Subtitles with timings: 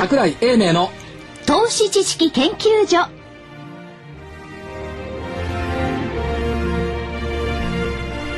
[0.00, 0.90] 桜井英明の
[1.44, 3.06] 投資知識研究所。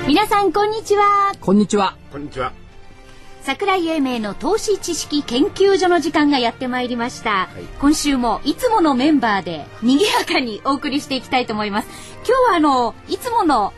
[0.09, 1.33] 皆さんこんにちは。
[1.41, 1.97] こんにちは。
[2.11, 2.53] こんにちは。
[3.43, 7.49] 桜井英明の投資知識研究所の時間がやってまいりました、
[7.81, 11.89] 今週もいつものメンバーで賑やかにお送りしていきたいと思います。
[12.27, 13.73] 今日はあのいつもの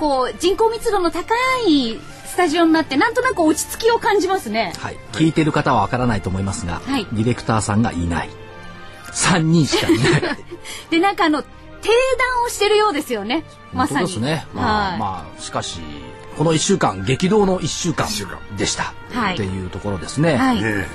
[0.00, 1.36] こう人口密度の高
[1.68, 2.00] い
[2.32, 4.72] スタジオになってなんとなく落ち着きを感じますね。
[4.78, 7.06] はい、聞いてる方はわからないと思いますが、はい。
[7.12, 8.30] ディレクターさんがいない。
[9.12, 10.22] 3人しかいない
[10.88, 11.48] でなんかあの定
[11.82, 13.44] 談をしてるようですよね。
[13.74, 14.06] まさに。
[14.06, 14.46] ですね。
[14.54, 14.98] まあ、はい。
[14.98, 15.80] まあしかし
[16.38, 18.38] この1週間激動の1週間一週間。
[18.56, 19.34] でした、はい。
[19.34, 20.62] っていうところですね、はい。
[20.62, 20.86] ねえ。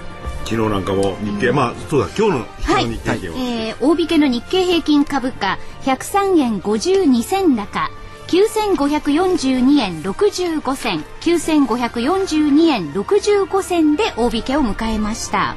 [0.46, 2.08] 昨日なんかも日経、まあそうだ。
[2.18, 2.85] 今日のはい。
[2.85, 7.91] 今日の日経平均を、えー、大引けの日経平均株価103円52銭高
[8.27, 11.04] 9542円65銭。
[11.21, 15.55] 9542円65銭で大引けを迎えました。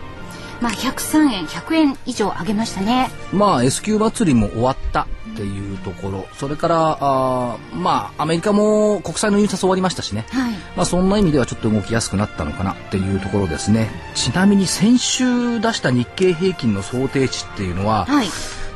[0.61, 3.11] まあ103円100円以上上げましたね。
[3.33, 6.27] まあ S q 祭りも終わったっていうところ。
[6.35, 10.53] それからあーまあアメリカも国債の入札終わりましたしね、はい。
[10.77, 13.91] まあ、そんな意味ではちょっと動きやすくなったのかなっていうところですね。
[14.15, 18.27] ちなみに先週出した日経平均の想定値っていうのは、はい。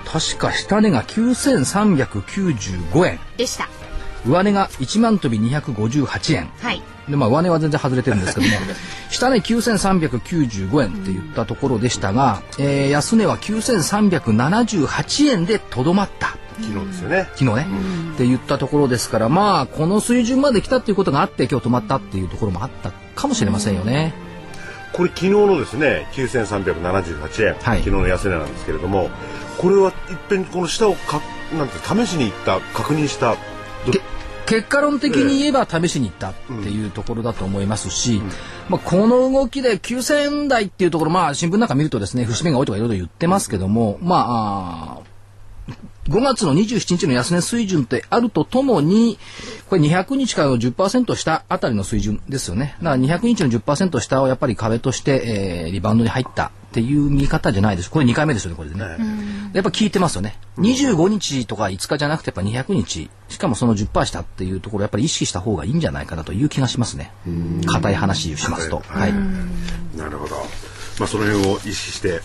[0.07, 3.21] 確か下値が9395円。
[3.37, 3.69] でした
[4.27, 6.51] 上値が1万飛び258円。
[6.61, 6.83] はい。
[7.09, 8.53] でまあ上値は全然外れてるんですけども。
[9.11, 16.37] 下値9395円って言ったところでしたが、えー安値は9378円でとどまった。
[16.61, 17.29] 昨日ですよね。
[17.35, 17.67] 昨日ね、
[18.15, 24.15] って言ったところですからまあこの水準まで来たっていうことがあって今日止まったっていうところもあったかもしれませんよね。
[24.93, 27.79] これ昨日のですね9378円、はい。
[27.79, 29.11] 昨日の安値なんですけれども
[29.59, 31.21] これはいっぺんこの下をか
[31.57, 33.37] なんて試しに行った確認した
[34.47, 38.21] 結果論的に言えば試しに行ったっていうところだと思いますし、
[38.69, 45.14] まあ、この動きで9000円台っていうところ、まあ、新聞なんか見るとですね節目が多いとかいろいろ言ってますけども、まあ
[46.09, 49.19] 5月の27日の安値水準ってあるとともに、
[49.69, 52.77] これ200日からの10%下あたりの水準ですよね。
[52.83, 57.91] だから200日の10%下をやっぱり壁として、えーリバウンドに入ったっていう見方じゃないです。
[57.91, 58.85] これ2回目ですよね、これでね。
[59.55, 60.37] やっぱ効いてますよね。
[60.59, 67.13] 25日とか5日じゃなくてやっぱ200日、しかもその10%下っていうところやっぱり意識した方がいいんじゃないかなという気がしますね。
[67.67, 68.83] 硬い話をしますと。
[68.87, 69.15] はい。
[69.97, 70.37] なるほど
[70.99, 72.21] まあその辺を意識して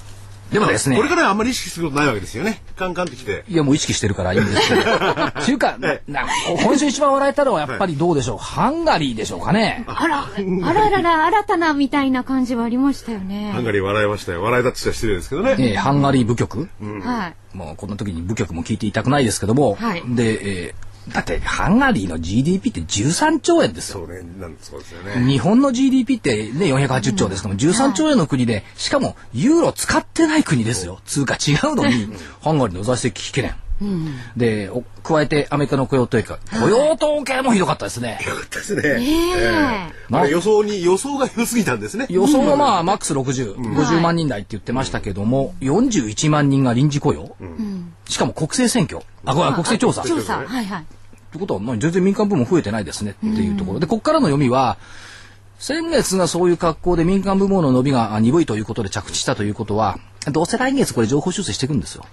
[0.51, 2.61] でもですねこれからあんまり意識することないわけですよね。
[2.75, 3.43] カンカンってきて。
[3.47, 4.81] いやもう意識してるからいいんですけど。
[5.41, 5.77] っていうか、
[6.07, 6.25] な
[6.63, 8.37] 今週一番笑えたのはやっぱりどうでしょう？
[8.39, 9.83] ハンガリーでしょうかね。
[9.87, 10.25] あら
[10.63, 14.41] あららら新たなみたいな感じはありましたよハンねガリー笑いましたよ。
[14.41, 16.67] 笑いだって言ったら失礼ですけどね、えーハンガリー部局、
[17.03, 17.57] はい。
[17.57, 20.03] もうこんな時に部局も聞いていたくないですけども、はい。
[20.07, 23.99] で、えーだってハンガリーの GDP って13兆円ですよ。
[23.99, 25.25] そうねなんそうですよね。
[25.25, 30.99] 日本の GDP ってね480兆ですけども、13兆円の国でしかもユーロ使ってない国ですよ。
[31.05, 32.07] 通貨違うのに
[32.41, 33.55] ハンガリーの財政危機懸念、
[34.35, 38.19] でお加えてアメリカの雇用統計雇用統計もひどかったですね、
[38.51, 38.81] ですね。
[38.85, 38.99] え。
[39.41, 40.23] えあ。
[40.23, 42.05] れ予想に予想が良すぎたんですね。
[42.09, 47.35] 予想もまあマックス60、50万人台って言ってましたけども、41万人が臨時雇用、
[48.07, 49.01] しかも国政選挙。
[49.25, 50.07] あごめん国政調査。
[50.07, 50.39] 調査。
[50.39, 50.85] はいはい
[51.29, 53.79] ってことは、まあ全然民間部門増えてないですねっていうところ。
[53.79, 54.77] で、ここからの読みは、
[55.59, 59.99] 先月がそういう格好で民間部門の伸びがあ鈍いということで着地したということは、
[60.31, 62.05] どうせ来月これ情報修正していくんですよ。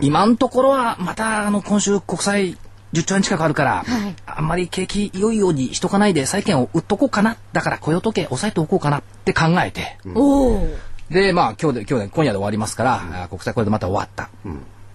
[0.00, 2.58] 今のところは、またあの今週国債
[2.92, 3.84] 10兆円近くあるから、
[4.26, 7.36] あんまり景気良いようにしとかないで債券を売っとこうかな。
[7.52, 10.68] だから雇用統計抑えておこうかなって考えて、おお
[11.10, 14.28] で、まあ今日で、今日で、今夜で終わりますから、あ国債これでまた終わった。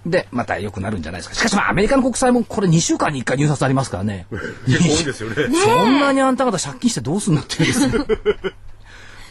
[0.06, 1.35] で、また良くなるんじゃないですか。
[1.35, 4.25] しかしまあアメリカの国債もこれ2週間に1回入札ありますからね。
[4.67, 4.78] ね
[5.63, 8.06] そんなにあんた方借金してどうすんのっていうですね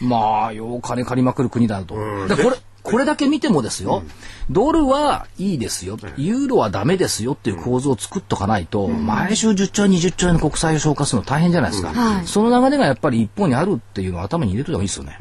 [0.01, 1.95] まあ、よう金借りまくる国だと。
[2.27, 4.03] でこれ、これだけ見てもですよ、
[4.49, 11.89] ドルはいいですよ、ユーロはダメですよっていう構図を作っとかないと、毎週10兆円、20兆円の国債を消化するの大変じゃないですか。
[11.89, 12.27] はい。
[12.27, 15.17] その流れがやっぱり一方にあるっていうのを頭に入れといた方がいいですよね。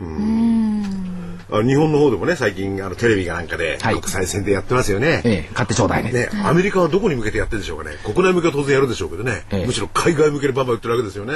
[1.53, 3.95] あ日本の方でもね最近あのテレビがなんかではい。
[3.97, 6.13] 国際戦でやってますよね、ええ、買ってちょうだいね。
[6.13, 7.97] ね、アメリカはどこに向けてやってるんでしょうかね。
[8.05, 9.67] 国内向けは当然やるでしょうけどね、ええ。
[9.67, 11.35] むしろ海外向けでバンバン売ってるわけですよね。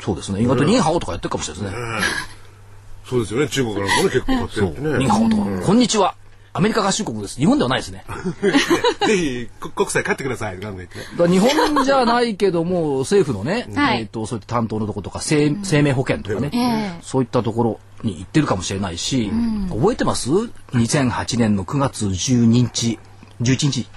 [0.00, 0.42] そうですね。
[0.42, 1.88] 意外とニーハオとかやってるかもしれないですね。
[3.08, 3.48] そうですよね。
[3.48, 4.60] 中国なんかもね結構買って。
[4.60, 4.98] るってね。
[4.98, 5.66] ニーハオとか。
[5.66, 6.16] こんにちは。
[6.52, 7.36] アメリカ合衆国です。
[7.36, 8.04] 日本ではないですね。
[9.06, 14.00] ぜひこ国際買ってくださいなんて言ってだから日本じゃないけども政府のね、はい。
[14.00, 16.58] えっ、とそういった担当のとことか生生命保険とかね、え
[16.98, 17.00] え。
[17.02, 19.30] そういったところに行ってるかもしれないし、
[19.68, 20.30] 覚えてます
[20.72, 22.98] ?2008 年の9月12日。
[23.42, 23.88] 11日。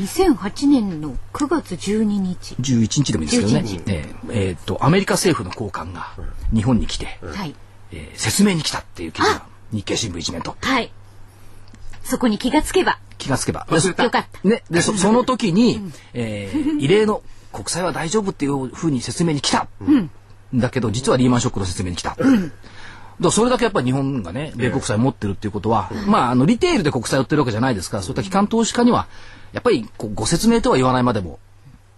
[0.00, 2.56] 2008年の9月12日。
[2.60, 3.60] 11日でもいいですけどね。
[3.60, 6.10] 11日、えーえーとアメリカ政府の高官が
[6.52, 7.54] 日本に来て、はい
[7.94, 10.92] えー説明に来たっていう記事が日経新聞一面とはい。
[12.02, 12.98] そこに気がつけば。
[13.18, 13.66] 気がつけば。
[14.04, 14.48] よかった。
[14.48, 15.80] ね、で、そその時に、
[16.12, 19.68] えー異例の国債は大丈夫っていうふうに説明に来た。
[20.54, 22.10] だけど、実はリーマンショックの説明に来た。
[22.10, 22.22] だか
[23.20, 29.06] らそれだけやっぱり日本がね、米国債持ってるっていうことは、まあ、あの、リテールで国債売ってるわけじゃないですから、そういった機関投資家には、
[29.52, 31.38] やっぱりご説明とは言わないまでも、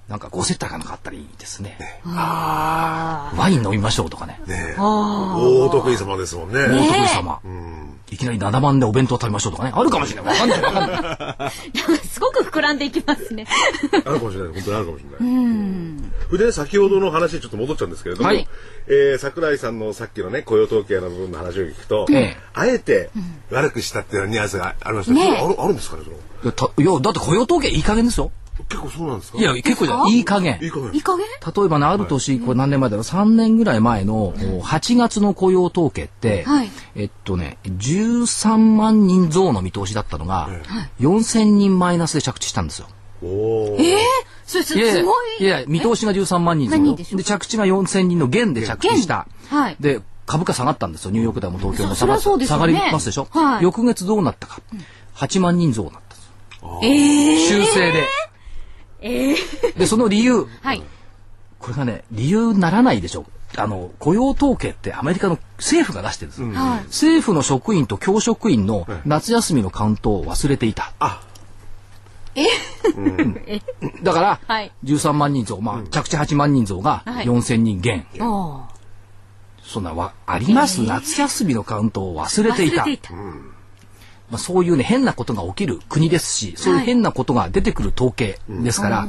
[0.09, 1.77] なんかご接待がなかったりですね。
[2.05, 4.41] ワイン飲みましょうとかね。
[4.47, 6.61] ねえ大得意様ですもんね。
[6.61, 7.41] 大徳様。
[8.09, 9.73] いきなり7万でお弁当食べましょうとかね。
[9.75, 10.41] あるかもしれない。
[10.41, 11.51] わかんないわかんない。
[12.07, 13.49] すごく膨らんでいきますね。
[13.93, 14.53] あるかもしれない。
[14.53, 15.97] 本当にあるかもしれない。
[16.27, 18.47] それでね先ほどの話にちょっと戻っちゃうんですけれども、はい
[18.87, 23.11] えー桜井さんのさっきのね雇用統計の部分の話を聞くと、ええあえて
[23.51, 25.37] 悪くしたっていうニュアンスがありましたね。
[25.43, 26.17] あるあるんですかねその
[26.79, 28.31] いやだって雇用統計いい加減ですよ。
[28.69, 29.39] 結構そうなんですか？
[29.39, 30.13] いや、結構じゃない。
[30.13, 30.59] いい加減。
[30.63, 31.27] いいかねいい加減？
[31.55, 36.71] 例えばね、ある年、これ何年前だろう、3年ぐらい前のお8月の雇用統計って、はい。
[36.95, 40.49] えっとね、13万人増の見通しだったのが、
[41.01, 42.89] 4000人マイナスで着地したんですよ。
[43.23, 43.77] おお。
[43.79, 43.99] ええ
[44.47, 45.43] それすごい。
[45.43, 45.63] いやい。
[45.63, 49.27] や見通しが13万人増で着地が4000人の減で着地した。
[49.51, 49.77] 減はい。
[49.81, 51.11] で、株価下がったんですよ。
[51.11, 53.29] ニューヨークダウも東京もそそりゃそうです下がよねりますでしょ？
[53.31, 53.63] はい。
[53.63, 54.61] 翌月どうなったか。
[55.15, 56.31] 8万人増になったんです
[56.83, 58.09] ええ修正で。
[59.77, 60.83] で、その理由、はい。
[61.59, 63.25] これがね、理由にならないでしょ。
[63.57, 66.49] あの、雇用統計ってアメリカの政府が出してるんですよ。
[66.49, 66.85] はい。
[66.85, 70.93] 政府の職員と教職員の夏休みのカウントを忘れていた。
[70.99, 71.23] あ、
[74.03, 78.07] だから、はい13万人増、まあ、着地8万人増がはい4000人減。
[78.21, 78.77] おー
[79.63, 82.83] そんなわ、あります、夏休みのカウントを忘れていた。
[82.83, 83.13] 忘れていた。
[84.31, 89.09] まあ、そういうね、変なことが起きる国ですし、そういう変なことが出てくる統計ですから、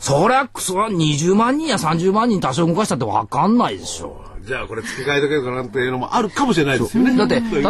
[0.00, 4.22] そりゃ、そりゃ20万人や30万人多少動かしたってわかんないでしょ。
[4.46, 7.16] じゃあこれ付け替えとけるかなんていうのもあるかもしれないですよね。
[7.16, 7.62] だって、例え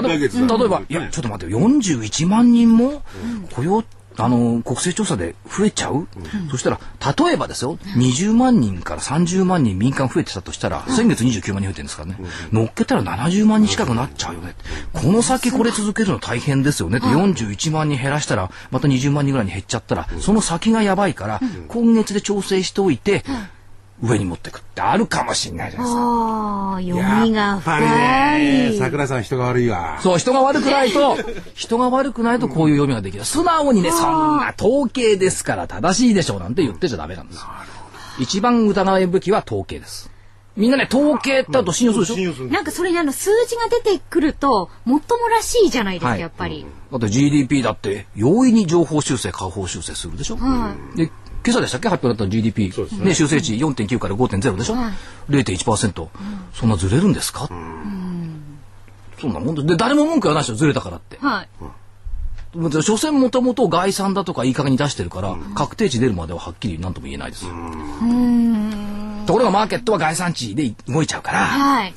[0.69, 3.03] ば、いや、ちょっと待ってよ、41万人も？
[3.55, 3.83] 雇用、
[4.19, 6.09] あの、国勢調査で増えちゃう、
[6.51, 6.81] そしたら、
[7.17, 12.19] 例えばですよ、20万人から30万人民間増えてたとしたら、先月29万人増えてるんですからね、
[12.53, 14.55] 乗っけたら70万人近くなっちゃうよね。
[14.93, 23.25] この先これ続けるの大変ですよねって、41万人減らしたら、また20万人ぐらいに減っちゃったら、その先がやばいから、今月で調整しておいて、
[24.03, 26.03] 上に持ってくってあるかもしれないじゃないですか。
[26.03, 28.79] ああ、読みがやっぱり深ね、い。
[28.79, 29.99] 桜井さん人が悪いわ。
[30.03, 31.17] そう、人が悪くないと、
[31.55, 33.25] 人が悪くないとこういう読みができる。
[33.25, 37.43] 素直にね、そんな統計ですから正しいでしょうなんて言ってちゃダメなんですよ。
[38.19, 40.11] 一番疑うべきは統計です。
[40.57, 46.65] みんなね、統計ってあと信用するでしょ、なんかそれにあの数字が出てくると、もっともらしいじゃないですか、はいやっぱり。
[46.91, 50.39] だって GDP だって容易に情報修正、下方修正するでしょ、
[50.97, 51.11] で、
[51.47, 51.89] 今朝でしたっけ？
[51.89, 53.15] 発表だった GDP、そうですね。
[53.15, 54.93] 修正値4.9から5.0でしょ、はい。
[55.31, 56.09] 0.1%、
[56.53, 57.49] そんなずれるんですか、
[59.21, 61.19] そんなもんでで誰も文句言わないでしょずれたからって。
[61.21, 61.49] はい。
[62.83, 67.45] 所詮もともと概算だとかいい加減に出してるから、確定値出るまでははっきり何とも言えないです。
[67.45, 67.53] よ。
[69.27, 71.95] ところがマーケットは概算値で動いちゃうから、はい。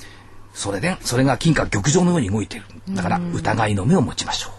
[0.53, 2.65] それで、それが金貨玉状のように動いてる。
[2.89, 4.53] だから疑いの目を持ちましょう。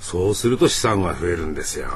[0.00, 1.88] そうすると資産は増えるんですよ。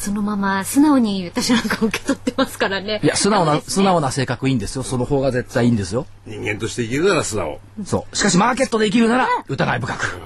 [0.00, 3.00] そのまま素直に私なんか受け取ってますからね。
[3.04, 4.82] いや、素直な、素直な性格いいんですよ。
[4.82, 6.06] その方が絶対いいんですよ。
[6.26, 7.60] 人間として生きるなら素直。
[7.84, 8.16] そう。
[8.16, 10.20] しかしマーケットで生きるなら疑い深く。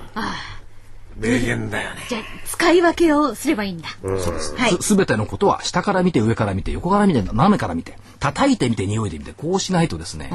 [1.16, 1.96] 名言だよね。
[2.08, 3.88] じゃあ、使い分けをすればいいんだ。
[4.02, 4.70] はい。
[4.80, 10.30] すすべてのことは下から見て上から見て横から見て斜めから見て叩いてみて匂いでみてこうしないとですね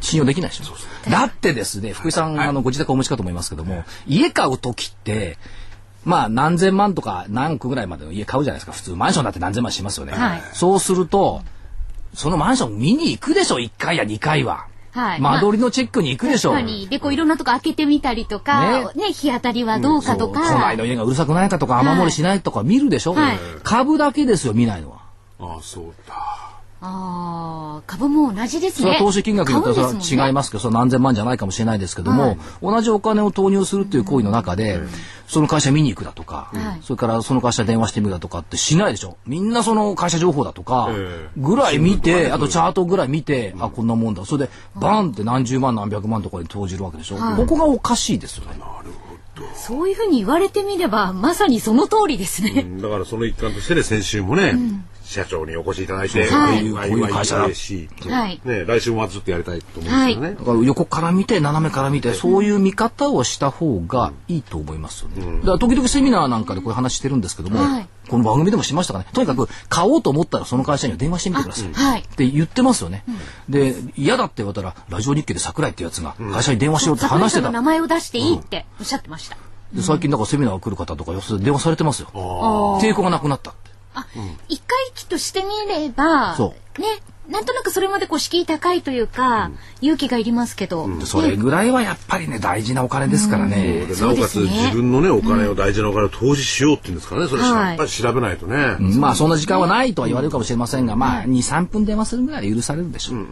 [0.00, 5.38] 信用できないでしょだってですね福井さん、あのご自宅お持ちかと思いますけども家買う時って
[6.04, 8.72] まあ何千万とか何億ぐらいまでの家買うじゃないですか。
[8.72, 10.42] 普通マンションだって何千万しますよね、はい。
[10.52, 11.42] そうすると
[12.14, 15.20] そのマンション見に行くでしょ1回や2回は、はい。
[15.20, 16.88] 間取りのチェックに行くでしょ確かに。
[16.88, 20.34] で、こういろんなとこ開けてみたりとか、ね、日当たりはどうかとそう。
[20.34, 20.48] か。
[20.52, 23.38] 隣の家がうるさくないかとか雨漏りしないとか見るでしょ、はい。
[23.62, 24.98] 株だけですよ見ないのは。
[25.38, 26.49] ああ、そうだ。
[26.82, 28.96] ああ、株も同じですね。
[28.98, 34.80] 投資金額によっては違いますけど、それは何千万じゃないかもしれないですけども、同じお金を投入するっていう行為の中で、
[35.26, 39.18] その会社見に行くだとか、はいそれからその会社電話してみるだとかってしないでしょ。
[39.26, 44.24] みんなその会社情報だとかええ、ぐらい見て、あとチャートぐらい見て、あ、こんなもんだ。
[44.24, 47.16] それで、バンって何十万何百万とかに投じるわけでしょ。
[47.36, 48.58] ここがおかしいですよね。
[49.54, 52.62] そういうふうに言われてみれば、まさにその通りですね。
[52.62, 54.54] うんだからその一環としてね、先週もね、
[55.10, 56.70] 社長にお越しいただいて、はい。
[56.70, 57.52] こういう会社だ。
[57.52, 58.40] しはい。
[58.44, 60.34] ね、来週もまずっとやりたいと思うんですよね。
[60.38, 65.38] だから横から見て斜めから見てそういう見方をした方がいいと思いますよね。
[65.40, 67.88] だから時々セミナーなんかでこういう話してるんですけども、はい。
[68.08, 69.06] この番組でもしましたかね。
[69.12, 71.72] とにかく買おうと思ったらその会社には電話してみてください。
[71.72, 72.00] はい。
[72.02, 73.02] って言ってますよね。
[73.48, 77.46] で嫌だって言われたらラジオ日経で桜井ってやつが会社に電話しようって話してた。
[77.46, 79.36] さんの名前を出していいっておっしゃってました。
[79.72, 82.08] で最近だからセミナーが来る方とかよそで電話されてますよ。
[82.80, 83.54] 抵抗がなくなった
[83.94, 84.06] あ、
[84.48, 86.86] 一回きっとしてみれば、そね、
[87.28, 93.86] なんとなくそれまでこう敷居高いというか、勇気がいりますけど、でそれぐらいはやっぱりね大事なお金ですからね。
[93.88, 97.52] うなおかつ自分のね、お金を大事なお金を投資しようっていうんですからね、それはい。
[97.68, 98.76] やっぱり調べないとね。
[98.80, 99.00] うん。
[99.00, 103.26] まあそんな時間はないとは言われるかもしれませんが、まあ2、3分電話するぐらいは許されるでしょう。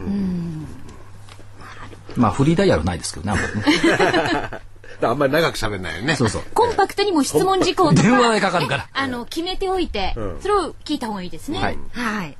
[2.15, 4.59] まあフリーダイヤルないですけどね、あんまりね。
[5.01, 6.15] あんまり長く喋んないよね。
[6.15, 6.41] そうそう。
[6.53, 8.89] コンパクトにも質問事項とか、電話でかかるから。
[8.93, 11.59] あの、決めておいて、それを聞いた方がいいですね。
[11.59, 12.37] はいはい。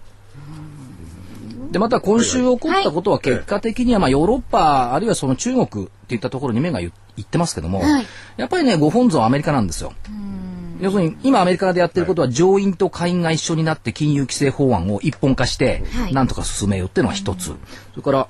[1.72, 8.06] で、また今週起こったことは結果的には、まあヨーロッパ、あるいはその中国っていったところに目がいいってますけども、はい
[8.38, 9.94] やっぱりね、ご本尊はアメリカなんですよ。
[10.80, 17.48] 要するに、今アメリカでやってることは上院と下院が一緒になって金融規制法案を一本化しては、いなんとか進めようっていうのが一つ。
[17.48, 17.56] そ
[17.98, 18.28] れから、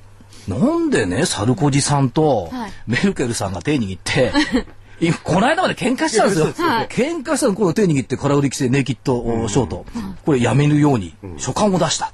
[0.50, 4.32] なんでね、サルコジさんとはいメルケルさんが手握って、
[5.00, 6.46] いこの間まで喧嘩したんですよ。
[6.68, 9.86] はい喧嘩したの、この手握って空売り規制ネイキッドショート。
[10.26, 12.12] これやめるように書簡を出した。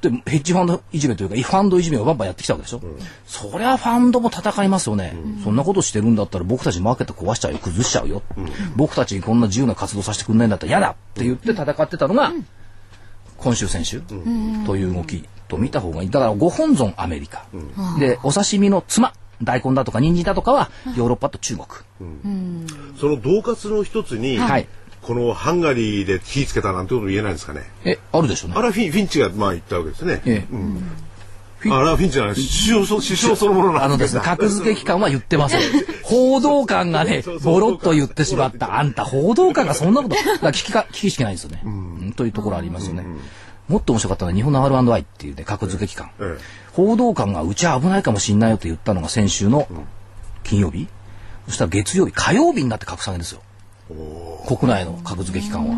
[0.00, 2.80] で、ヘッジファンドいじめというか、ファンドいじめをバンバンやってきたわけでしょ。
[3.26, 5.16] そりゃファンドも戦いますよね。
[5.42, 8.22] そんなことしてるんだったら僕たちマーケット壊しちゃうよ、崩しちゃうよ。
[8.76, 12.32] 僕たちにこんな自由な活動させてくんないんだったら嫌だって言って戦ってたのが、
[13.38, 14.00] 今週選手
[14.66, 16.10] という動きと見た方がいい。
[16.10, 17.46] だからご本尊アメリカ。
[17.98, 21.66] で、お刺身の妻、大根だとか人参だとかはヨーロッパと中国。
[23.00, 24.68] その恫喝の一つに、はい
[25.00, 27.62] このハンガリーで火つけたなんてこと言えないんですかね？
[27.84, 28.48] え、あるでしょ？
[28.48, 28.60] うねあ。
[28.62, 30.20] れはフィンフィンチがまあ言ったわけですね。
[30.26, 35.60] ええあれはフィンチじゃない、首相そ首相そのものなんあのですね、格付け機関は言ってません。
[36.02, 38.78] 報道官がね、ボロッと言ってしまった。
[38.78, 41.62] あんた報道官がそんなこと、だ聞きか、聞きしきないですよね。
[41.64, 43.06] うんというところありますよね。
[43.68, 46.10] もっと面白かったのは日本の R&I っていうね、格付け機関。
[46.20, 49.66] ええ報道官がうちは危ないかもしんないよって言ったのが先週の
[50.44, 50.86] 金曜日。
[51.46, 53.42] そしたら月曜日、火曜日になって格下げですよ。
[54.46, 55.74] 国内の格付け機関は。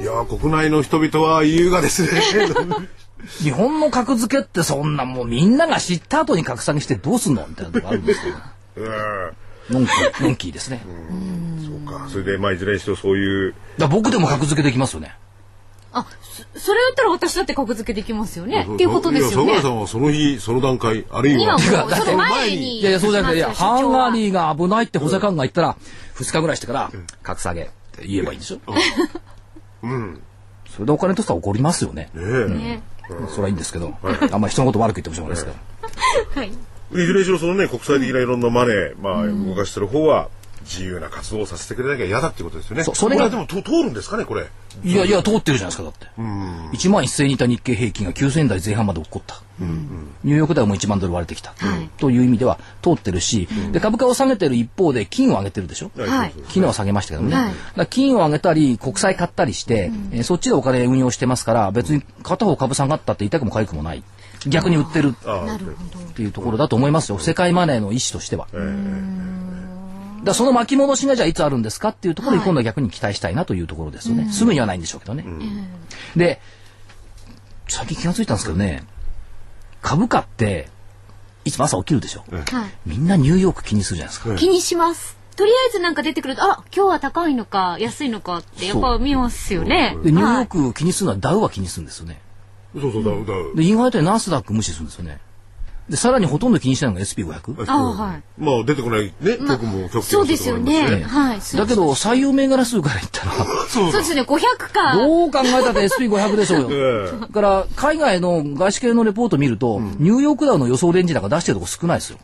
[0.00, 2.20] いやー国内の人々は優雅ですね。
[3.42, 8.34] 日本の格付けってそんなもうみんなが知った後に格下げしてどうすんのみたいなとこあるんですよ。
[8.76, 8.80] う
[9.72, 9.90] んのんき、
[10.20, 10.82] のんきですね。
[11.64, 12.08] そうか。
[12.08, 15.14] それでまあいずれにしてもそういうだ僕でも格付けできますよね。
[15.94, 16.06] あ、
[16.54, 18.66] そそれだったら私だって格付けできますよね。
[18.74, 19.62] っていうことですよねいや。
[19.62, 21.58] さんはその日その段階あるいは今も
[21.94, 22.80] その前に。
[22.80, 24.10] いやいや、そうじゃなくて、いや、ハンガー。
[24.12, 25.76] リーが危ないって補佐官が言ったら、
[26.16, 26.90] 2日ぐらいしてから、
[27.22, 28.58] 格下げって言えばいいんでしょ？
[29.82, 30.22] うん。
[30.68, 32.10] それでお金としては怒りますよね。
[32.14, 32.48] ねえ。
[32.48, 32.82] ね
[33.28, 33.94] それはいいんですけど、
[34.32, 35.56] あんまり人のこと悪く言ってもしょうがないです
[36.32, 36.40] けど。
[36.40, 36.48] はい。
[36.48, 40.28] いずれにしろそのね国際的ないろんなマネー、まあ動かしてる方は
[40.64, 42.84] 自由な活動をさせてくれなきゃ嫌だっていうことですよね。
[42.84, 44.46] そそれがこでもと通るんですかねこれ。
[44.82, 46.06] いやいや、通ってるじゃないですか、だって。
[46.16, 49.40] 1万1000にいた日経平均が9000円台前半まで落っこった。
[49.60, 51.54] ニューヨークダウも1万ドル割れてきた。
[51.98, 55.90] という意味では通ってるし、で、株価を下げてる一方で金を上げてるでしょ。
[55.96, 64.02] はいそうそう昨日は下げましたけどもね、はい金を上げたり国債買ったりして、えーそっちでお金運用してますから別に片方株下がったって痛くも痒くもない
[64.46, 66.04] 逆に売ってるああなるほど。
[66.04, 68.46] っていうところだと思いますよ世界マネーの意思としては。
[68.52, 68.64] だか
[70.30, 75.24] らその巻き戻しがじゃあいつあるんですかっていうところに今度は逆に期待したいなというところですよね、すぐにはないんでしょうけどね。
[76.16, 76.40] で
[77.68, 78.84] 最近気がついたんですけどね
[79.82, 80.68] 株価って
[81.44, 82.44] いつも朝起きるでしょ、はい。
[82.86, 84.34] みんなニューヨーク気にするじゃないですか。
[84.36, 85.18] 気にします。
[85.36, 89.96] とりあえずなんか出てくると、あ、今日は高いのか、安いのかって、やっぱ見ますよね。
[90.02, 92.20] でニューヨーはいク気にするのはダウは気にするんですよね。
[92.74, 93.16] そうそうだだ。
[93.54, 95.18] で、意外とナスダック無視するんですよね。
[95.88, 97.70] で、さらにほとんど気にしないのが SP500。
[97.70, 98.22] あはい。
[98.38, 101.00] まあ出てこないね、まあ曲も曲そうですよね。
[101.00, 101.40] ねはい。
[101.56, 103.32] だけど、採用銘柄数から言ったら、
[103.68, 104.38] そうそうですね、500
[104.72, 104.96] か。
[104.96, 106.68] どう考えたって SP500 でしょうよ。
[107.12, 112.18] えだから、海外の外資系のレポート見ると、ニューヨークダウの予想レンジなんか出してるとこ少ないですよ。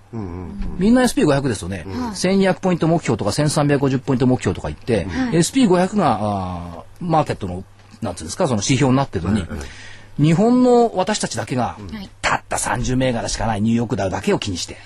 [0.78, 1.84] みんな SP500 ですよね。
[2.14, 7.64] 1200ポイント目標とか1350ポイント目標とか言って、SP500 が、あーマーケットの、
[8.00, 9.46] なんつうんですか、その指標になってるのに、
[10.18, 11.76] 日本の私たちだけが、
[12.22, 14.76] たった30銘柄しかないニューヨークダウだけを気にして、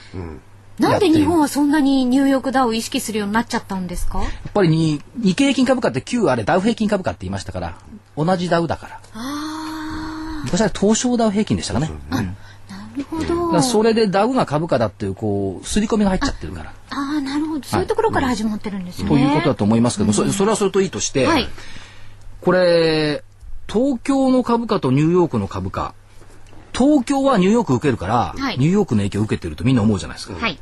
[0.79, 4.21] なんで日本はそんなにニューヨークダウを意識するようになっちゃったんですか？
[4.21, 7.77] やっぱりに日経平均株価って9あれダウ平均株価って言いましたから、
[8.17, 9.01] 同じダウだから。
[9.15, 11.91] あ昔は東証ダウ平均でしたかね。
[12.11, 12.33] うんあ、な
[12.97, 13.63] るほだど。
[13.63, 16.71] それでダウが株価だっていう、こう、刷り込みが入っちゃってるから。
[16.91, 17.65] ああ、なるほど。
[17.67, 19.09] そういうところから始まってるんですね。
[19.09, 21.49] ということだと思いますけども、それそれはそれといいとして、はい。
[22.41, 23.25] これ、
[23.69, 25.95] 東京の株価とニューヨークの株価
[26.75, 30.35] 東京はニューヨーク受けるから、はいニューヨークの影響を受けてるとみんな思うじゃないですか。
[30.35, 30.59] はい。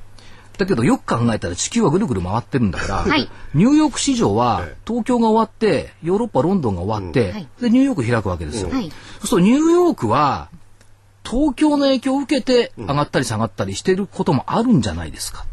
[0.58, 8.68] だけどよく考えたら地球はぐるぐる回ってるんだから、はいニューヨーク市場はええ東京が終わってヨーロッパロンドンが終わって、はいでニューヨーク開くわけですよ。
[8.68, 10.50] はいそうするとニューヨークは
[11.24, 15.46] 東京の影響を受けて上がったり下がったりしてることもあるんじゃないですか。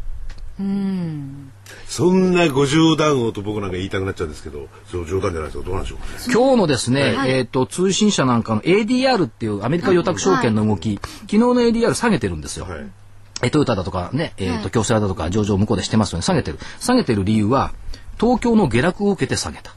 [1.86, 6.12] そんなご冗談をと僕なんか言いたくなっちゃうんですけどそう冗談じゃないですかどうなんでしょうかね。
[6.32, 7.30] 今日のですね、はい。
[7.32, 12.66] えっ、と、通信社なんかの ADR っていうアメリカ予託証券の動き、昨日の ADR 下げてるんですよ。
[12.66, 12.86] はい。
[13.42, 16.58] えトヨタだとかね、えっ、と、京セラだとか上場向こうでしてますよね、下げてる。
[16.78, 17.72] 下げてる理由は、
[18.20, 19.74] 東京の下落を受けて下げた。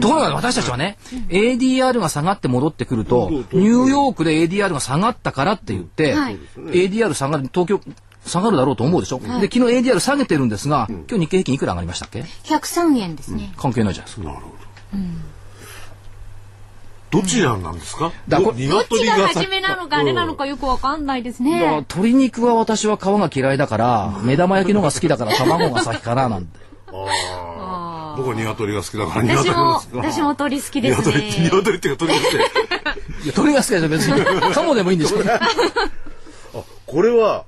[0.00, 0.98] ところが私たちはね、
[1.28, 6.38] ADR が下がって戻ってくると、ニューヨークで ADR が下がったからって言って、はい。
[6.56, 7.80] ADR 下がる、東京、
[8.26, 13.52] 下がるだろうと思うでしょ、で、昨日 ADR 下げてるんですが、今日日経平均いくら上がりましたっけ？103円ですね。
[13.56, 14.26] 関係ないじゃないですか。
[14.26, 14.50] なるほ
[17.12, 21.60] ど、どちらなんですか、だこどどっちが先初めなのかあれなのかよくわかんないですね。
[21.60, 26.58] 鶏肉は私は皮が嫌いだから、目玉焼きの方が好きだから卵が先かななんて。
[26.92, 31.44] ああ僕は鶏が好きだから私も、鶏が私も鳥好きです鶏ってね。
[31.44, 32.46] 鶏っていうか鶏っていや、
[33.26, 34.24] 鶏が好きですよ、別に。
[34.54, 35.20] カモでもいいんですよ。
[35.26, 35.40] あ
[36.86, 37.44] これはや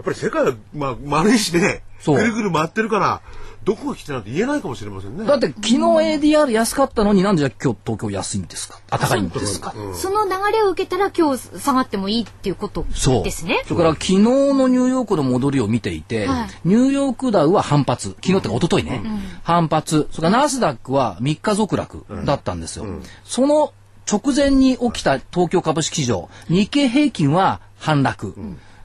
[0.00, 3.22] っぱり世界は、まあ、丸いしねぐるぐる回ってるから
[3.64, 8.78] どこが来てなんて言えないかもしれませんねだって昨日 ADR 安かったのになんでじゃあ今日東京安いんですか？
[8.90, 9.74] あ、高いんですか？
[9.94, 13.24] その流れを受けたら今日下がってもいいっていうことそう。
[13.24, 13.62] ですね。
[13.66, 18.10] それから昨日のニューヨークの戻りを見ていて、はいニューヨークダウは反発。
[18.10, 19.02] 昨日ってか一昨日ね。
[19.42, 20.06] 反発。
[20.12, 22.86] それからナスダックは3日続落だったんですよ。
[23.24, 23.72] その
[24.08, 28.32] 直前に起きた東京株式市場、日経平均は反落。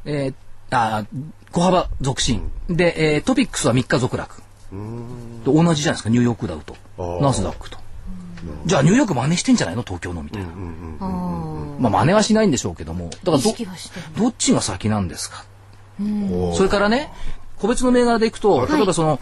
[0.06, 0.34] えー
[0.72, 1.06] あ
[1.52, 2.50] 小幅続伸。
[2.70, 4.42] で、えートピックスは3日続落。
[5.44, 6.76] と同じじゃないですか、ニューヨークダウと。
[6.98, 7.78] ーナスダックと。
[8.66, 9.84] じゃあニューヨーク真似してんじゃないの？
[9.84, 10.48] 東京のみたいな。
[10.48, 11.06] あ
[11.80, 13.10] まあ真似はしないんでしょうけども。
[13.10, 13.44] だからど。
[14.18, 15.46] どっちが先なんですか？
[16.56, 17.12] それからね、
[17.60, 19.20] 個別の銘柄でいくと、例えばその、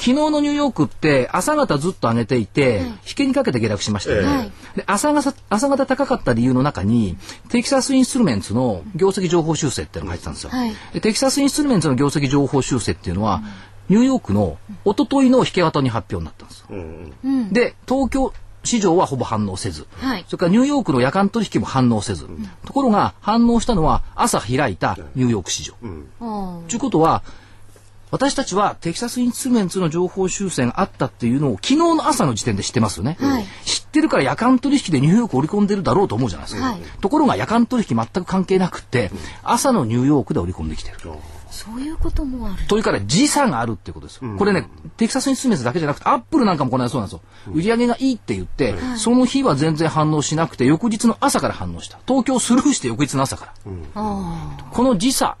[0.00, 4.28] 昨日のニューヨークって朝方ずっと上げていて、引けにかけて下落しましたよね。
[4.28, 7.16] はいで朝方朝方高かった理由の中に、
[7.48, 10.50] テキサスインストゥルメンツの業績情報修正っていうのが入ってたんですよ。
[10.50, 10.72] はい。
[10.94, 13.42] でテキサスインストゥルメンツの業績情報修正っていうのは、
[13.88, 16.66] ニューヨークの一昨日の引け型に発表になったんですよ。
[16.70, 17.32] うんうん。
[17.40, 17.52] うん。
[17.52, 18.32] で、東京
[18.62, 20.24] 市場はほぼ反応せず、はい。
[20.28, 22.28] それからニューヨークの夜間取引も反応せず、
[22.64, 25.74] ところが反応したのは朝開いたニューヨーク市場。
[26.20, 26.66] あー。
[26.68, 27.22] ということは、
[28.10, 33.16] 私たちはテキサスインスメンツの情報修正があったっていうのを昨日の朝の時点で知ってますよね。
[33.20, 36.64] はい知ってるから夜間取引でニューヨーク織り込んでるだろうと思うじゃないですか。
[36.64, 39.10] はいところが夜間取引全く関係なくって、
[39.42, 40.96] 朝のニューヨークで織り込んできてる。
[41.50, 42.66] そういうこともある。
[42.68, 44.36] というから時差があるってことですよ。
[44.38, 47.20] これね、テキサスインスメンツだけじゃなくて、アップルなんかもこの間そうなんですよ。
[47.52, 51.98] 売り上げがいいって言って、その日は全然反応しなくて、翌日の朝から反応した。
[52.06, 53.52] 東京スルーして翌日の朝から。
[53.96, 55.36] あこの時差、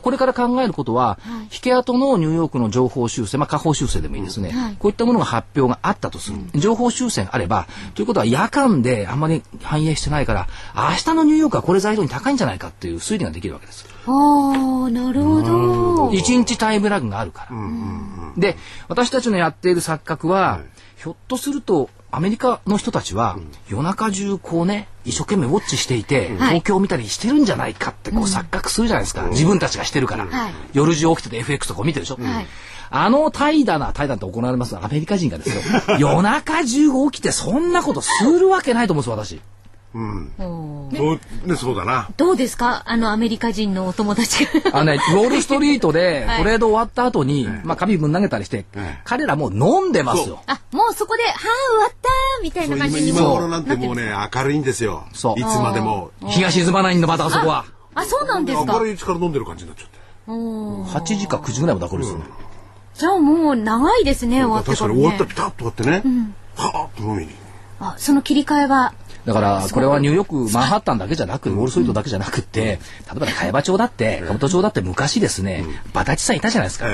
[0.00, 1.18] これから考えることは、
[1.52, 13.86] 引け跡のニューヨークの情報修正、まあ、下方修正でもいいですね、はいこういったものが発表があったとする、情報修正があれば、ということは夜間であんまり反映してないから、明日のニューヨークはこれ材料に高いんじゃないかっていう推理ができるわけです。
[14.06, 14.10] あ。
[14.10, 16.10] ああ、なるほど。
[16.12, 17.56] 一日タイムラグがあるから。
[18.36, 18.56] で、
[18.88, 20.60] 私たちのやっている錯覚は、
[21.02, 23.36] ひょっとすると、アメリカの人たちは、
[23.68, 29.26] 夜中中こうね、一生懸命ウォッチしていて、はい東京を見たりしてるんじゃないかってこう錯覚するじゃないですか。
[29.30, 30.26] 自分たちがしてるから。
[30.26, 32.18] はい夜中起きてて FX とか見てるでしょ。
[32.22, 32.46] はい
[32.94, 35.62] あの怠惰な、怠惰って行われますアメリカ人がですよ。
[35.98, 39.40] 夜中中起きてそんなことするわけないと思うんですよ、私。
[39.94, 40.88] うん。
[40.90, 42.08] ねそうだな。
[42.16, 42.82] どうですか？
[42.86, 44.50] あのアメリカ人のお友達が。
[44.72, 46.38] あのね、ウォールストリートで はい。
[46.38, 49.00] トレード終わった後に、まあ、紙ぶん投げたりして、ええ。
[49.04, 50.40] 彼らもう飲んでますよ。
[50.46, 51.46] あ、もうそこで、はあ、終
[51.82, 52.08] わった
[52.42, 53.02] みたいな感じ。
[53.02, 55.04] に今頃なんてもうね明るいんですよ。
[55.12, 55.40] そう。
[55.40, 56.10] いつまでも。
[56.26, 57.64] 日が沈まないんだ、またあそこは。
[57.94, 58.72] あ、そうなんですか？
[58.74, 58.78] 明。
[58.80, 59.98] るいうちから飲んでる感じになっちゃって。
[60.28, 60.86] おー。
[60.86, 62.24] 8時か9時ぐらいまで明るいですよね。
[62.94, 66.02] じゃあもう長いですね、終わっか、終わったらピタッと終わってね。
[66.56, 67.30] はあっと飲みに。
[67.80, 68.92] あ、その切り替えは。
[69.24, 72.78] だから、これはニューヨーク、マンハッタンだけじゃなく、ウォールストリートだけじゃなくって、例え
[73.20, 76.86] ばね、茅場町だって、兜町だって昔ですね、バタチさんいたじゃないですか。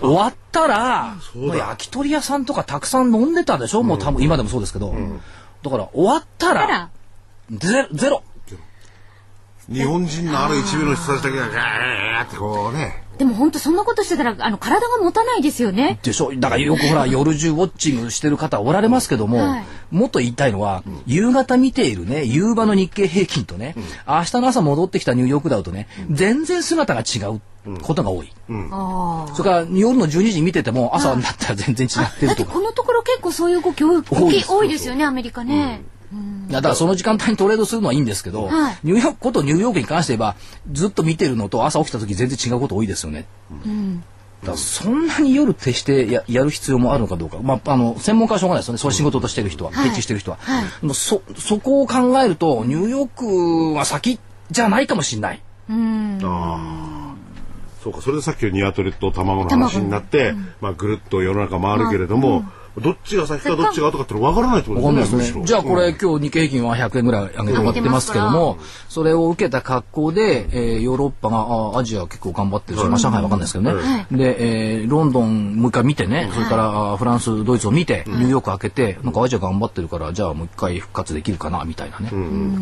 [0.00, 4.94] 終わったら、焼き鳥屋さんとかたくさん飲んでたでしょ、もう多分今でもそうですけど。
[5.62, 6.90] だから、終わったらたら、、
[7.50, 8.22] ゼロ、ゼロ。
[9.70, 15.98] 日本人のある一部の人たちだけがガーってこうねでも本当そんなことしてたら、あの、体が持たないですよね。
[16.02, 16.32] でしょ？
[16.36, 23.74] だからよくほら、夜中ウォッチングしてる方おられますけども、はいもっと言いたいのは、夕方見ているね、夕場の日経平均とね、
[24.06, 27.40] 明日の朝戻ってきたニューヨークダウとね、全然姿が違う
[27.80, 28.30] ことが多い。
[28.70, 29.34] ああ。
[29.34, 32.52] それから夜の12時に見てても、朝になったら全然違ってだってるとか。
[32.52, 35.80] このところ結構そういう動き多いですよね、アメリカね。
[36.10, 38.78] いやだからその時間帯にトレードするのはいいんですけど、はい。
[38.82, 40.36] ニューヨークことニューヨークに関して言えば
[40.72, 43.26] ずっと見てるのと朝起きた時全然違うこと多いですよね。
[44.40, 48.78] だからそんなに夜徹してややる必要もあるのかどうか、まあ、あの専門家はしょうがないですよね。
[48.78, 49.84] そういう仕事としてる人は、はい。
[49.88, 50.64] 徹底してる人は、はい。
[50.80, 54.18] でもそそこを考えるとニューヨークは先
[54.50, 55.42] じゃないかもしれない。
[57.82, 58.00] そうか。
[58.00, 62.44] それでさっきのニワトリと卵の話になって、まあぐるっと世の中回るけれども、
[62.80, 65.18] どっちが先かどっちが後かっての分からないってことわかんないでね。
[65.18, 65.44] ですすね。
[65.44, 71.38] じゃあこれ、今日日経平均は100円ぐらい上げて終わってますけども、それを受けた格好で、えーヨーロッパが、
[71.74, 74.06] あアジア結構頑張ってるし、まあ上海わかんないですけどね。
[74.10, 82.08] で、えーロンドンもう一回見てね、それからあフランス、ドイツを見て、ニューヨーク開けて、なんかアジア頑張ってるから、じゃあもう一回復活できるかな、みたいなね。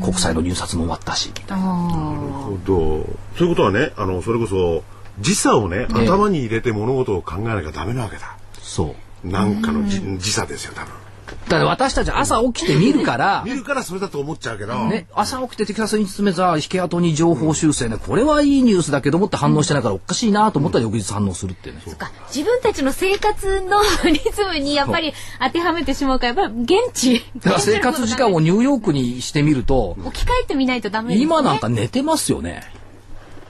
[0.02, 1.66] 国債の入札も終わったし、みたいな。
[1.66, 3.07] なるほど。
[3.37, 4.83] ということはね、あの、それこそ、
[5.20, 8.37] 時差をね、頭に入れて物事を考えなきゃダメなわけだ。
[8.61, 8.94] そう。
[9.24, 11.07] なんかのじ時差ですよ、多分。
[11.48, 21.83] だから私たち朝起きて見るから 見、るからそれだと思っちゃうけど、ね、朝起きてテキサスに詰めた引け跡に情報修正ね、これはいいニュースだけどもって反応してないからおかしいなと思ったら翌日反応するっていうね。
[21.96, 32.62] か自分たちの生活のリズムにやっぱり当てはめてしまうからやっぱり現地だから生活時間をニューヨークにしてみると、 置き換えてみないとダメですね今なんか寝てますよね。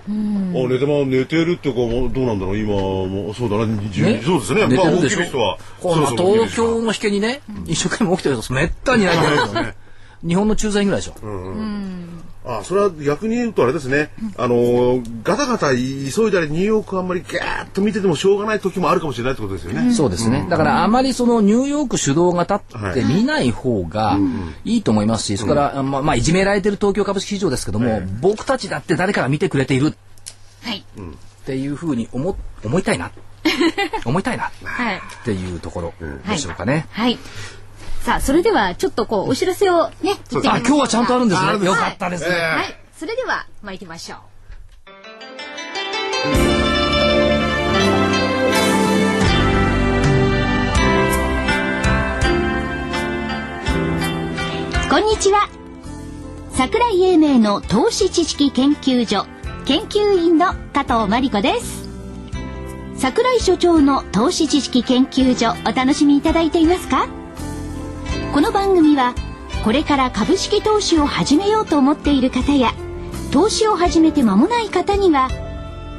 [0.08, 1.80] あ寝てま寝てるっていうか
[2.14, 2.58] どうなんだろう。
[2.58, 4.22] 今もうそうだな、じね。
[4.24, 4.66] そうですね。
[4.68, 5.18] 寝てるでしょ？
[5.18, 9.74] まあ起きる人はこの東京の引けにね、一生懸命起きてる人めったにないんだよね。
[10.26, 11.14] 日本の駐在員ぐらいでしょ。
[12.46, 20.46] あそれは逆に言うとあれですね、あのーガタガタ急いだりニューヨークあんまりガーッと見ててもしょうがない時もあるかもしれないってことですよね、そうですね。
[20.48, 24.16] だからあまりそのニューヨーク主導が立って見ない方が
[24.64, 29.94] いいと思いますし、それから、まあ、まあ、いじめられてる東京株式市場ですけども、僕たちだって誰かが見てくれている。
[30.62, 30.78] はい。
[30.78, 33.11] っていうふうに思、思いたいな。
[34.04, 34.46] 思いたいな。
[34.46, 35.00] っはい。
[35.24, 35.94] ていうところ
[36.28, 36.87] でしょうかね。
[36.90, 37.18] はい
[38.06, 41.66] さあそれではちょっとこうお知らせをね言ってみま今日はちゃんとあるんですね。
[41.66, 42.36] よかったですね。
[42.36, 42.66] はい。
[42.96, 44.18] それでは参りましょう。
[54.88, 55.48] こんにちは。
[56.52, 59.26] 桜井英明の投資知識研究所
[59.64, 61.88] 研究員の加藤真理子です。
[62.96, 67.08] 桜井所長の投資知識研究所お楽しみいただいていますか？
[68.37, 69.14] この番組は
[69.64, 72.75] これから株式投資を始めようと思っている方や
[73.33, 75.31] 投資を始めて間もない方には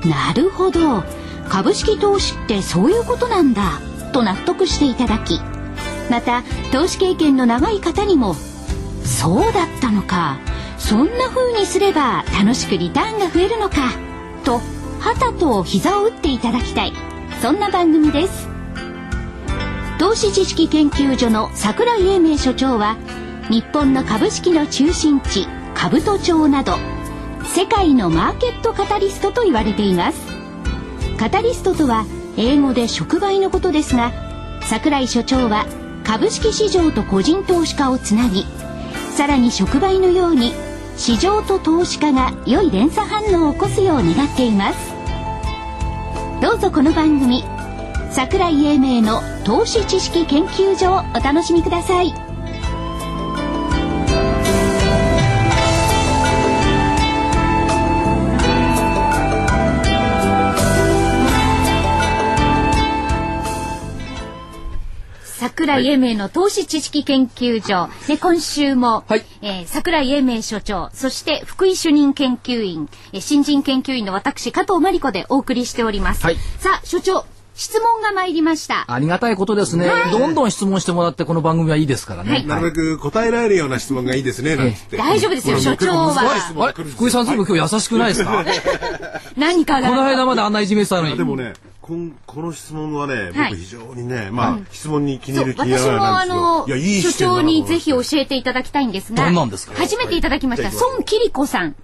[0.05, 1.03] なるほど。
[1.49, 3.79] 株式投資ってそういうことなんだ
[4.13, 5.39] と納得していただき
[6.11, 8.35] また投資経験の長い方にも
[9.03, 10.37] そうだったのか。
[10.77, 13.77] そんな風にすれば楽しくリターンが増えるのか。
[14.43, 14.59] と
[14.99, 16.93] はたと膝を打っていただきたい。
[17.41, 18.56] そんな番組です。
[19.99, 22.97] 投資知識研究所の桜井英明所長は
[23.49, 26.73] 日本の株式の中心地兜町など
[27.43, 30.19] 世界のマーケットカタリストと言われています。
[31.17, 32.05] カタリストとは
[32.37, 34.11] 英語で触媒のことですが
[34.61, 35.65] 桜井所長は
[36.03, 38.45] 株式市場と個人投資家をつなぎ
[39.15, 40.53] さらに触媒のように
[40.95, 44.93] 市場と投資家が良い連鎖反応を起こすよう願っています。
[46.39, 47.43] どうぞこの番組
[48.11, 52.13] 桜井英明の投資知識研究所をお楽しみください。
[65.39, 69.23] 桜井英明の投資知識研究所、で今週も、はい。
[69.41, 76.35] えー桜井英明所長そして福井主任研究員、えー新人研究員の私加藤真理子でお送りしております、はい。
[76.57, 77.25] さあ所長
[77.57, 78.85] 質問が参りました。
[78.87, 79.89] ありがたいことですね。
[80.11, 82.29] どんどん質問してもらって、この番組はいいですからね。
[82.31, 82.45] はい。
[82.45, 83.31] なるべく答え。
[83.31, 88.45] られるような質問がいいですねなんつって大丈夫ですよ所長は福井さん、ずいぶん今日優しくないですか？
[89.35, 89.89] 何かが。
[89.89, 91.17] この間まであんないじめてたのに。
[91.17, 93.51] でもねこんこの質問はね、はい。
[93.51, 96.77] 僕非常にねまあ、質問に気に入る気に入私もあらないなんのですよ。
[96.77, 99.73] いやいい所長にぜひ教えていただきたいんですがどんなんですか？
[99.75, 100.69] 初めていただきました。
[100.69, 101.75] はい孫キリコさん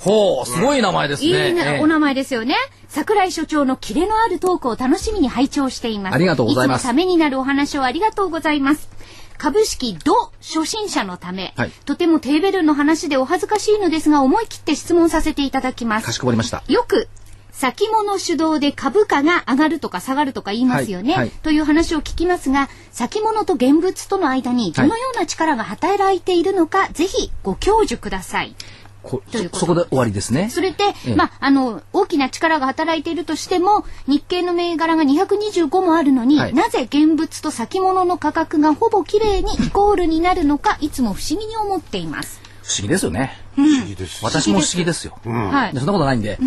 [0.00, 1.50] ほう、すごい名前ですいね。
[1.50, 2.54] いな、ええお名前ですよね。
[2.88, 6.14] 桜井所長のキレのあるトークを楽しみに拝聴しています。
[6.14, 8.88] ありがとうございますいつもためになるお話をありがとうございます。
[9.36, 16.18] 株式ド初心者のため、はいとても低レベルの話でお恥ずかしいのですが思い切って質問させていただきますかし。
[16.18, 16.62] こまりました。
[16.66, 17.08] よく
[17.52, 28.54] 先物主導で株価が上がるとか下がるとか言いますよね、はいはいという話を聞きますが先物と現物との間にどのような力が働いているのか、ぜひご教授ください
[29.02, 30.50] こそこで終わりですね。
[30.50, 42.40] それで、ええまあ、あの、大きな力が働いているとしても、日経の銘柄が225もあるのに、はいなぜ現物と先物の価格がほぼ綺麗にイコールになるのか、いつも不思議に思っています。
[42.62, 43.38] 不思議ですよね。
[43.54, 44.24] 不思議です。
[44.24, 45.18] 私も不思議ですよ。
[45.24, 45.78] はいで。
[45.78, 46.38] そんなことないんで、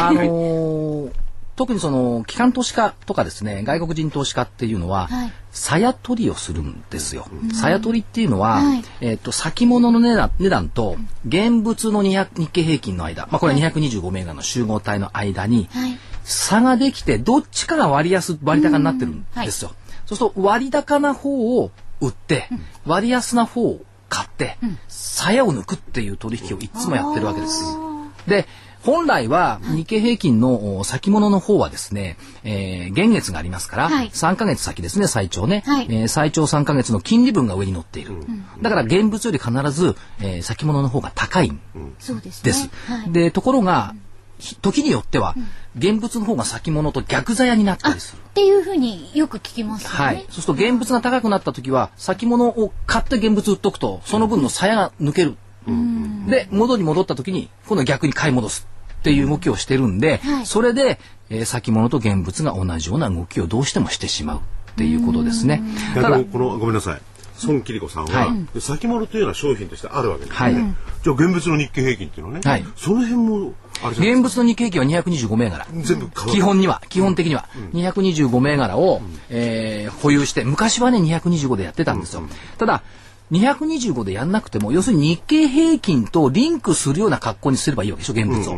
[0.00, 1.12] あのー
[1.56, 5.32] 特にその機関投資家とかですね外国人投資家っていうのは、はい。
[5.52, 7.28] 鞘取りをするんですよ。
[7.52, 8.84] 鞘取りっていうのは、はい。
[9.00, 15.98] えっと先物の値段値段と現物の200日経平均の間、まあ、これは225銘柄の集合体の間にはい。
[16.24, 19.72] 差ができてどっちかが割安割高になってるんですよ。
[20.06, 22.48] そうすると割高な方を売って、
[22.86, 24.56] 割安な方を買って、
[24.88, 27.76] 鞘を抜くっていう取引をいつもやってるわけです。
[28.26, 28.46] で
[28.84, 38.12] 本来は日経平均のお先物の方はですね、えー、現月がありますから、はい3ヶ月先ですね、最長ね、はいえー最長3ヶ月の金利分が上に乗っている。
[38.60, 41.60] だから現物より必ず、えー先物の方が高いんで
[42.00, 42.20] すね。
[42.42, 42.70] です。
[42.86, 43.12] はい。
[43.12, 43.94] で、ところが、
[44.38, 45.34] ひ時によっては、
[45.78, 48.20] 現物の方が先物と逆鞘になったりする。
[48.20, 49.96] っていうふうによく聞きますよね。
[49.96, 50.16] はい。
[50.16, 55.36] そうすると現物が高くなった時は、先物を買って現物売っとくと、その分の鞘が抜ける。
[56.28, 58.68] で、元に戻った時に、今度は逆に買い戻す
[59.04, 60.46] っていう動きをしてるんで、はい。
[60.46, 64.40] それで、えー先物と現物が同じような動きをどうしてもしてしまうっ
[64.76, 65.62] ていうことですね。
[65.94, 67.00] ただこのごめんなさい。
[67.46, 68.60] 孫桐子さんは、はい。
[68.60, 70.74] 先物というような商品としてあるわけですよね、はい。
[71.02, 72.64] じゃあ現物の日経平均っていうのはね、はい。
[72.76, 73.52] その辺も
[73.90, 75.66] 現物の日経平均は225銘柄。
[75.82, 82.22] 全部基本には、基本的には、225銘柄を、えー保有して、昔はね、225でやってたんですよ。
[82.56, 82.82] ただ、
[83.32, 88.56] 225でやんなくても、要するに日経平均とリンクするような格好にすればいいわけでしょ、現物を。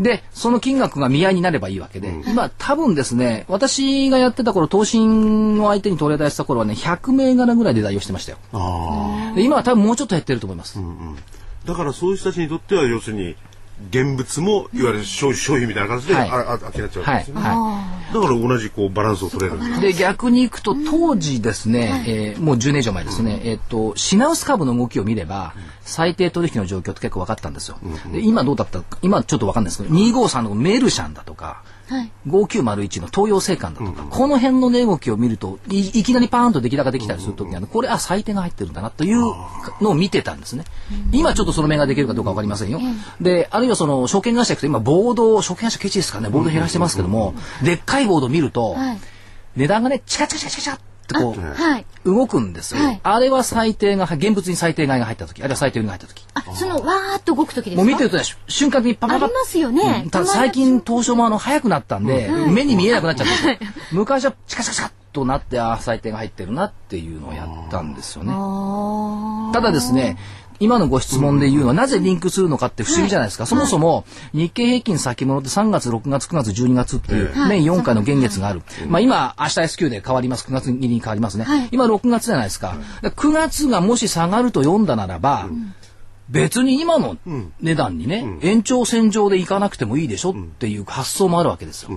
[0.00, 8.38] で、その金額が見合いになればいいわけで、今多分ですね、私がやってた頃、投信の相手にトレーダーした頃はね、100銘柄ぐらいで代用してましたよ。
[9.36, 10.78] 今は多分もうちょっと減ってると思います。
[10.78, 11.14] あ
[11.66, 13.36] だからそういう人たちにとっては要するに
[13.90, 16.30] 現物もいわゆる商商品みたいな形で、はい。
[16.30, 17.18] ああ飽きなっちゃうわけはい。
[17.20, 19.56] ですよね、はだから同じこうバランスを取れる。
[19.56, 27.78] んで逆に行くと、当時ですね、えーもう10年以上前ですね、えっと、品薄株の動きを見れば、最低取引の状況って結構分かったんですよ。
[28.12, 32.10] で今どうだったか、今ちょっと分かんないですけど、253のメルシャンだとか、はい。
[32.26, 39.20] 5901の東洋製館だとか、この辺の値動きを見るとい、いきなりパーンと出来高できたりするときには、これ、あ、最低が入ってるんだなという
[39.82, 40.64] のを見てたんですね。
[41.12, 42.80] 今ちょっとその目ができるかどうかわかりませんよ。
[43.20, 48.98] で、あるいはその、証券会社行くと、今、ボードを、証券会社ケチですからね、ボード減らしてますけども、でっかいボードを見ると、はい。
[49.56, 51.86] 値段がね、チカチカチカチカチカってこう、はい。
[52.04, 52.82] 動くんですよ。
[52.82, 56.24] はいあれは最低が、現物に最低買いが入ったとき、あるいは最低売りが入ったとき。
[56.34, 57.82] あ、その、わーっと動くときですか？
[57.82, 63.70] もう見てるとね、瞬間にパパパッありますよねうんただ最近東証もあの早くなったんで、目に見えなくなっちゃったんですよ。
[63.92, 68.32] 昔はチカチカチカッとなって、ああ、最低が入ってるなっていうのをやったんですよね。
[68.34, 70.16] あただですね、
[70.62, 73.46] 今のご質問で言うのはなぜリンクするのかって不思議じゃないですか。
[73.46, 77.60] そもそも日経平均先物って3月、6月、9月、12月っていうはい。
[77.60, 78.62] 年4回の現月がある。
[78.88, 80.46] まあ今、明日 S q で変わります。
[80.46, 81.44] 9月に変わりますね。
[81.44, 81.68] はい。
[81.72, 82.76] 今6月じゃないですか。
[83.02, 85.48] だから9月がもし下がると読んだならば、
[86.28, 87.16] 別に今の
[87.60, 91.90] 値段にね、延長線上でいかなくてもいいでしょっていう発想もあるわけですよ。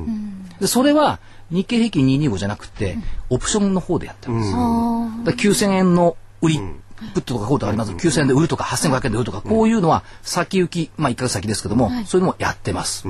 [0.59, 1.19] でそれは
[1.51, 2.97] 日経平均225じゃなくて、
[3.29, 4.57] オプションの方でやってるんですよ。
[5.25, 6.59] だから9000円の売り、
[7.13, 12.23] プットとかコートあります？9000円で売るとか8500円で売るとか、こういうのは先行き、まあ1ヶ月先ですけども、そうい。
[12.23, 13.05] うのもやってます。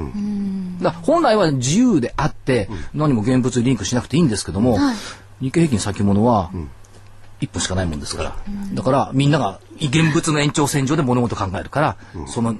[0.82, 4.78] だ本来は自由であって、何も現物にリンクしなくていいんですけども、
[5.42, 6.52] 日経平均先物は、
[7.42, 8.36] 1分しかないもんですから。
[8.74, 12.56] だからみんなが現物の延長線上で物事を考えるから、その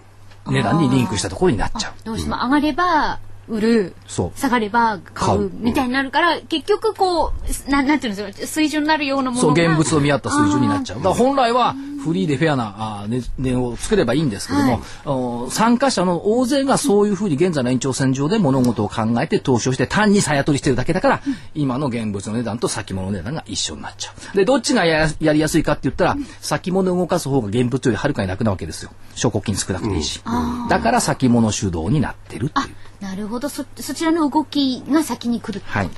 [0.48, 1.94] 値段にリンクしたところになっちゃう。
[2.04, 7.34] どうしても上がれば売る、下がれば買買ううみたいになるから、結局こ
[7.68, 9.64] う、ななんていうんですか、水準になるようなもそう、のが。
[9.70, 10.98] 現物を見合った水準になっちゃう。
[10.98, 21.22] だから本来はフリーでフェアなあ値値を作ればいいんですけども、お参加者の大勢がそういうふうに現在の延長線上で物事を考えて投資をして単に鞘取りしてるだけだから、
[21.54, 24.38] 今の現物の値段と先物の値段が一緒になっちゃう。
[24.38, 28.92] で、どっちがややりやすいかって言ったら、先物を動かす方が現物よりはるかに楽なわけですよ。
[29.16, 30.22] 証拠金少なくていいし。
[30.70, 32.76] だから先物主導になってるっていう。
[33.02, 33.50] なるほど。
[33.50, 35.90] そそちらの動きが先に来るはい。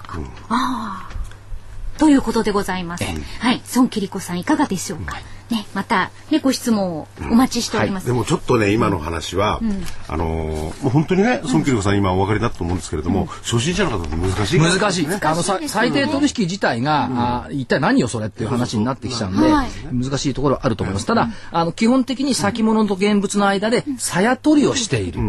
[1.98, 3.04] ということでございます。
[3.04, 3.16] ええ。
[3.40, 5.18] はい、孫桐子さんいかがでしょうか？
[5.50, 8.06] ね、またねご質問をお待ちしております。
[8.06, 9.62] でもちょっとね今の話は、
[10.10, 15.08] あのーもう本当にね孫桐子さん今お分かりだと思うんですけれども、初心者の方って難しい難しい。
[15.08, 15.20] ね。
[15.24, 19.40] あの、さ最低取引自体が、あ一体何よそれっていう話になってきちゃうん。
[19.40, 19.70] で、はい。
[19.92, 21.06] 難しいところはあると思います。
[21.06, 25.22] ただ、あの、基本的に先物と現物の間で、鞘取りをしている。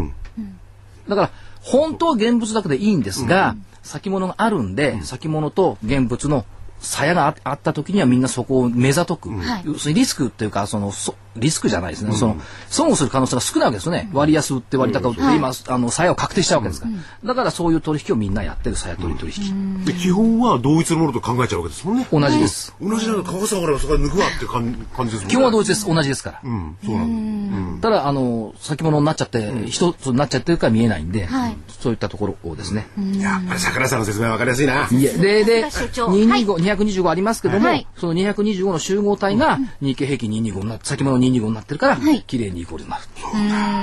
[1.09, 1.31] だから、
[1.71, 6.47] 本当は現物だけでいいんですが、先物があるんで、先物と現物の
[6.81, 9.63] 鞘がああった時にはみんなそこを目ざとく、はい。
[9.67, 12.37] 要するにリスクっていうかそのそリスクじゃないですね、その
[12.69, 16.89] 損をする可能性が少ないわけですよね、割安売って割高売って、今あの鞘を確定しちゃうわけですか
[17.23, 22.07] ら、だからそういう取引をみんなやってる鞘取り取引、で基本は同一のものと考えちゃうわけですもんね。
[22.13, 25.31] 同じです、同じなの川さんからそこ抜くわって感感じですもんね。
[25.31, 25.87] 基本は同じです。
[25.87, 27.89] 同じですから、うん、そうなんだ。
[27.91, 31.57] ただあの先物になっちゃって、一つになっちゃってるから見えないんで、はい。
[31.81, 32.87] そういったところをですね、
[33.19, 34.89] やっぱり桜井さんの説明はわかりやすいな。
[34.91, 37.87] いえででさすが所長225、225ありますけども、はい。
[37.97, 42.99] その225の集合体が日経平均225になって先物225になってるから、はい綺麗にイコールにな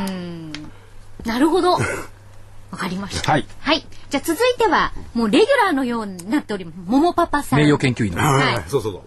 [0.05, 0.65] る。
[1.25, 1.73] なるほど。
[2.71, 3.31] わかりました。
[3.31, 3.45] はい。
[3.59, 3.85] はい。
[4.09, 6.77] じゃあ続いては、もうレギュラーのようになっております。
[6.85, 7.59] 桃パパさん。
[7.59, 8.19] 名誉研究員の。
[8.19, 9.01] はいはい、 そうそうそう。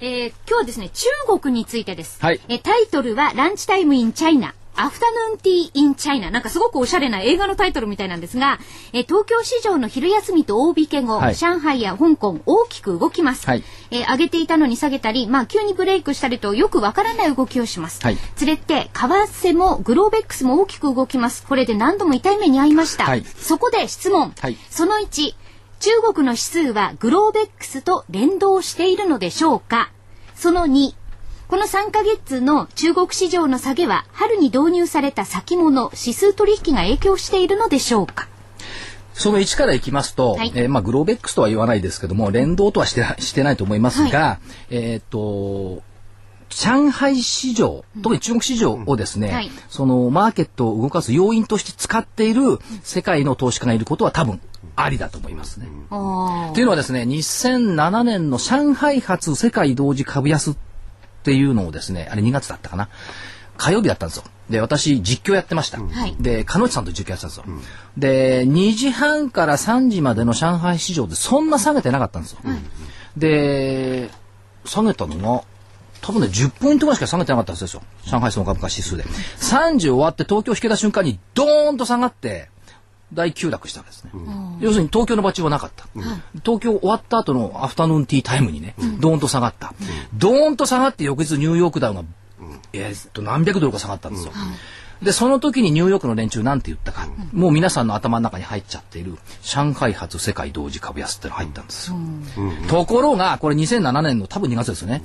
[0.00, 1.06] えー今日はですね、中
[1.40, 2.18] 国についてです。
[2.22, 4.54] はいえータイトルは、ランチタイムインチャイナ。
[4.76, 6.30] アフタヌーンティーインチャイナ。
[6.30, 8.58] なんかすごくおしゃれな映画のタイトルみたいなんですが、
[8.92, 13.46] えー東京市場の昼休みと大引け後、はい上海や香港大きく動きます。
[13.46, 18.00] はいえー上げていたのに下げたり、まあ急にブレイクしたりとよくわからない動きをします。
[18.02, 21.44] はいつれて、為替もグローベックスも大きく動きます。
[21.46, 23.04] これで何度も痛い目に遭いました。
[23.04, 24.32] はいそこで質問。
[24.38, 25.34] はいその1、
[25.80, 29.90] 中国の指数はグローベックスと連動しているのでしょうか？
[30.34, 30.94] その2、
[31.48, 38.28] この3ヶ月の中国市場の下げは春に導入された先物指数取引が影響しているのでしょうか？
[39.20, 40.52] その1からいきますと、はい。
[40.54, 45.82] えーまあ、グローベックスとは言わないですけども、連動とはしてなしてないと思いますが、えっ、と、
[46.48, 49.50] 上海市場、特に中国市場をですね、はい。
[49.68, 54.40] そのマーケットを動かす要因として使っている世界の投資家がいることは多分
[54.74, 55.68] ありだと思いますね。
[55.90, 60.56] あというのはですね、2007年の上海発世界同時株安っ
[61.24, 62.88] ていうのをですね、あれ2月だったかな？
[63.58, 64.24] 火曜日だったんですよ。
[64.50, 65.80] で、私実況やってました。
[65.80, 67.44] はいで、彼女さんと実況やってたんですよ。
[67.96, 72.40] で、2時半から3時までの上海市場でそんな下げてなかったんですよ。
[73.16, 74.10] で、
[74.64, 75.44] 下げたのが、
[76.02, 77.82] 多分ね、10ポイントぐらいしか下げてなかったはずですよ。
[78.04, 79.04] 上海総株価指数で。
[79.04, 82.48] 3時終わって東京引けた瞬間にドーンと下がって、
[83.12, 84.10] 大急落したわけですね。
[84.60, 85.86] 要するに東京の場中はなかった。
[86.44, 89.74] 東京終わった後のアフタヌーンティータイムにね、ドーンと下がった。
[90.14, 92.02] ドーンと下がって翌日ニューヨークダウが、
[92.72, 94.32] えーっと何百ドルか下がったんですよ。
[95.02, 101.96] で、その時にニューヨークの連中なんて言ったか、もう皆さんの頭の中に入っちゃっている、上海発世界同時株安ってのが入ったんですよ。
[102.68, 105.02] ところが、これ2007年の多分2月ですよね。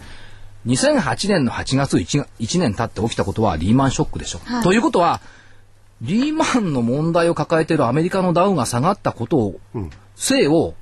[0.65, 4.39] 2008年の8月 1, 1年経って起きたことはリーマンショックでしょ。
[4.63, 5.21] ということは、
[6.01, 9.59] リーマンの問題を抱えているアメリカのダウが下がったことを、
[10.15, 10.73] せいを、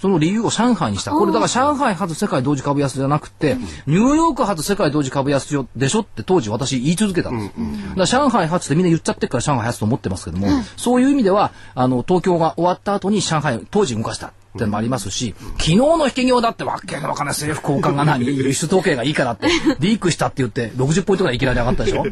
[0.00, 1.12] その理由を上海にした。
[1.12, 3.56] これだから上海発世界同時株安じゃなくて、
[3.86, 6.00] ニューヨーク発世界同時株安でしょ？
[6.00, 7.52] って当時私言い続けたんです。
[7.96, 14.32] だから上海発ってみんな言っちゃってるから上海発と思ってますけども、そういう意味では、あの、東京が終わった後に上海、当時動かした。
[14.56, 19.48] ってのもありますし、昨日の引け業だってわけのわかんない政府高官が何、輸出統計がいいからって、
[19.80, 22.04] リークしたって言って60ポイントぐらいいきなり上がったでしょ？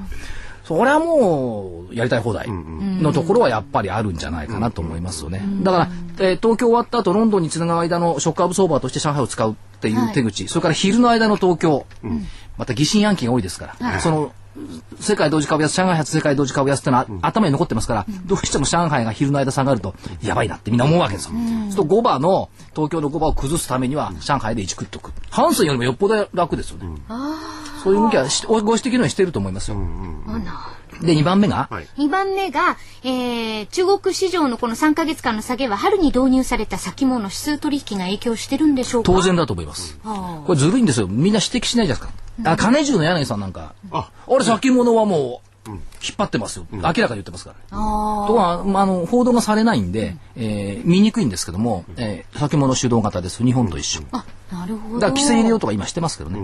[0.65, 5.43] それはもう、やりたい放題のところはやっぱりあるんじゃないかなと思いますよね。
[5.63, 11.87] だから、えー東京終わった後、ロンドンにつながる間のショックアブソーバーとして上海を使うっていう手口、それから昼の間の東京、
[12.57, 14.33] また疑心暗鬼が多いですから、その、
[15.01, 21.33] 世界同時株安、上海発世界同時株安ってのは頭に残ってますから、どうしても上海が昼の間下がると、やばいなってみんな思うわけですよ。
[21.33, 25.13] そうすると5番の、東京の5番を崩すためには、上海で1食っとく。
[25.31, 26.87] ハンセンよりもよっぽど楽ですよね。
[27.85, 29.77] そういう動きはしご指摘のようにしてると思いますよ。
[31.03, 31.87] で、2番目が、はい。
[31.99, 39.13] 2番目が、えー、中国市場のこの3ヶ月間の下げは春に導入された先物指数取引が影響してるんでしょうか？
[39.13, 39.99] 当然だと思います。
[40.05, 41.07] あこれずるいんですよ。
[41.09, 42.53] みんな指摘しないじゃないですか。
[42.53, 45.81] あ、金重の柳さんなんか、あ俺先物はもう、引っ
[46.19, 46.67] 張ってますよ。
[46.73, 47.57] 明らかに言ってますから。
[47.71, 53.43] あところが、まあ、あの、報道がされないんで、えー見にくいんですけども、えー先物主導型です。
[53.43, 54.03] 日本と一緒。
[54.13, 56.37] あなるほどだから規制入れようとか今してますけどね。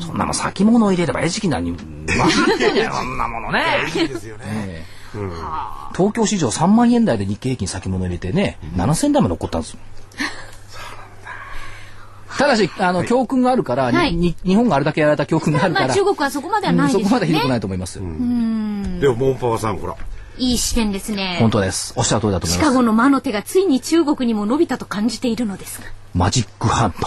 [0.00, 1.78] そんなもん先物を入れれば餌食なに、分
[2.16, 3.62] かってんじゃん、 そんなものね。
[3.94, 4.44] ですよね。
[4.46, 4.94] ええ
[5.96, 9.78] 東京市場3万円台で日経平均先物入れてね、7000台まで起こったんですよ。
[12.44, 18.04] ただし、あの、教訓があるから、にはいに日本があれだけやられた教訓があるから、まあ中国はそこまではないですよねそこまでひどくないと思いますよ。
[18.04, 18.08] で
[19.08, 19.96] も、モンパワさん、ほら。
[20.36, 21.94] いい視点ですね本当です。
[21.96, 22.70] おっしゃる通りだと思シいます。
[22.72, 27.06] カゴの魔の手がついに中国にも伸びたと感じているのですがマジックハンド、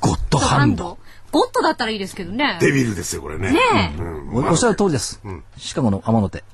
[0.00, 0.96] ゴッドハンド。
[1.30, 3.52] ゴッドだったらいいですけどねデビルですよ、これね。
[3.52, 3.60] ね
[3.98, 5.20] えうんおおっしゃる通りです。
[5.56, 6.44] シカゴの天の手。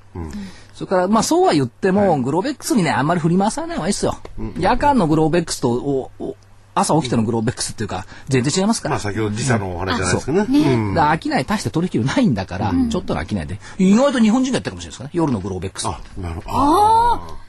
[0.75, 4.16] それから、まあそうは言っても、グローベックスにね、あんまり振り回さない方がいいですよ。
[4.59, 6.37] 夜間のグローベックスと、おお
[6.75, 9.01] 朝起きてのグローベックスっていうか、全然違いますからまあ、。
[9.01, 10.41] 先ほど時差のお話じゃないですかね。
[10.41, 13.59] うんだから商い大して取引ないんだから、ちょっとの商いで。
[13.79, 15.11] 意外と日本人がやってるかもしれないですかね。
[15.12, 15.87] 夜のグローベックス。
[15.87, 16.47] あ、なるほど。
[16.51, 17.45] あ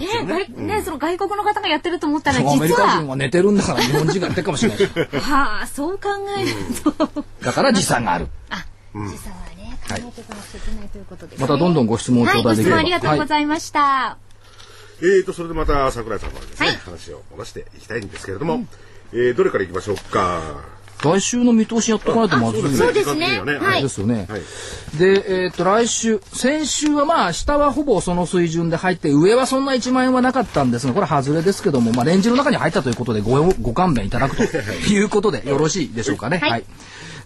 [0.00, 4.84] ねえ外ねその外国の方がやってると思ったらアメリ実はカ人は寝てるんだから日本人がやってるかもしれないし。
[5.18, 6.50] はあそう考える
[6.82, 8.28] とだから時差がある。
[8.50, 11.46] あ時差はね、考えていかなくちゃいけないということです、ね。
[11.46, 12.48] またどんどんご質問頂戴できれば。
[12.48, 14.23] はい、ご質問ありがとうございました。
[15.00, 18.64] えーと、それでまた桜井さんからですね、はい話を戻していきたいんですけれども、
[19.12, 20.40] えーどれからいきましょうか？
[21.02, 24.26] 来週の見通しやっとかないとまずいあそうですねははいですよね。
[24.28, 24.40] はい。
[24.98, 36.38] で、えっ、と、来週、先週はまあ、下はほぼその水準で入って、上はそんな1万円はなかったんですが、これは外れですけども、まあ、レンジの中に入ったということでご、ご勘弁いただくということでよろしいでしょうかね。
[36.38, 36.64] はい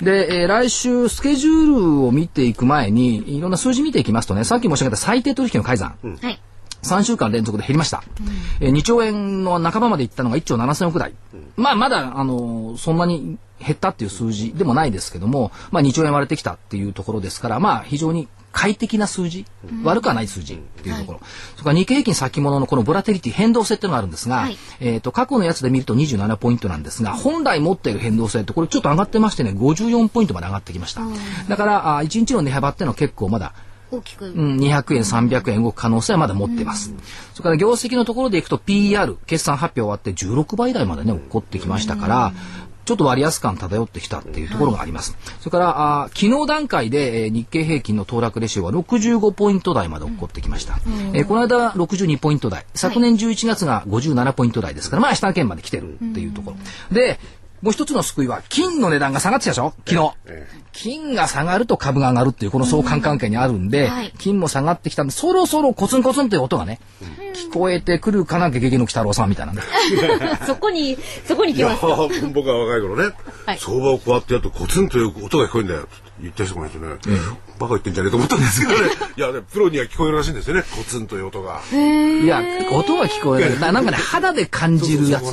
[0.03, 1.66] で、えー来週、スケジュー
[2.01, 6.19] ルを見ていく前に、いろんな数字見ていきますとね、さっき申し上げた最低取引の改ざん。
[6.23, 6.41] はい。
[6.83, 8.03] 3週間連続で減りました。
[8.61, 11.14] えー2兆円の半ばまでいったのが1兆7000億台。
[11.57, 19.45] まあ、まだ、あのーそんなに減ったっていう数字でもないですけども、まあ、2兆円割れてきたっていうところですから、まあ、非常に快適な数字、
[19.85, 21.20] 悪くはない数字っていうところ。
[21.53, 31.03] それから日経平均先物のこのボラテリティ変動性っていうのがあるんですが、はいえっ、と、過去のやつで見ると27ポイントなんですが、本来持っている変動性ってこれちょっと上がってましてね、54ポイントまで上がってきました。
[31.49, 33.53] だから、あ1日の値幅っていうのは結構まだ
[33.91, 34.26] 大きく。
[34.26, 36.93] うん、200円、300円動く可能性はまだ持ってます。
[37.34, 42.32] それから業績のところでいくと PR、決算発表終わって16倍台までね、起こってきましたから、
[42.89, 45.14] ちょっと割安感漂ってきたっていうところがあります。
[45.41, 50.80] それから、あ昨日段階で、えー日経平均の騰落レシオは65ポイント台まで起こってきました。
[51.12, 52.64] えーこの間は62ポイント台。
[52.74, 56.57] 昨年11月が57ポイント台ですから、まあ下県まで来てるっていうところ。
[56.95, 57.20] で、
[57.63, 59.75] もう一つの救いは、金の値段が下がってきたでしょ？
[59.87, 60.13] 昨日。
[60.73, 64.13] 金が下がると株が上がるっていうこの相関関係にあるんで、はい。
[64.19, 66.79] 金も下がってきたんで、そろそろコツンコツンっていう音がね、
[67.35, 69.53] 聞こえてくるかな、ゲゲゲの鬼太郎さんみたいな。
[69.55, 69.63] ね。
[70.47, 70.97] そこに、
[71.27, 71.81] そこに来ます。
[72.33, 73.11] 僕は若い頃ね、
[73.47, 73.59] はい。
[73.59, 75.89] 相場をこうやってやるとコツンという音が聞こえるんだよって
[76.23, 76.87] 言った人がいてね、
[77.59, 78.89] バカ言ってんじゃねえと思ったんですけどね。
[79.17, 81.61] いやねプロには聞こえるらしいんですよねコツンという音が。
[81.73, 82.41] いや、
[82.71, 83.59] 音は聞こえない。
[83.61, 85.33] ななんかね、肌で感じるやつ。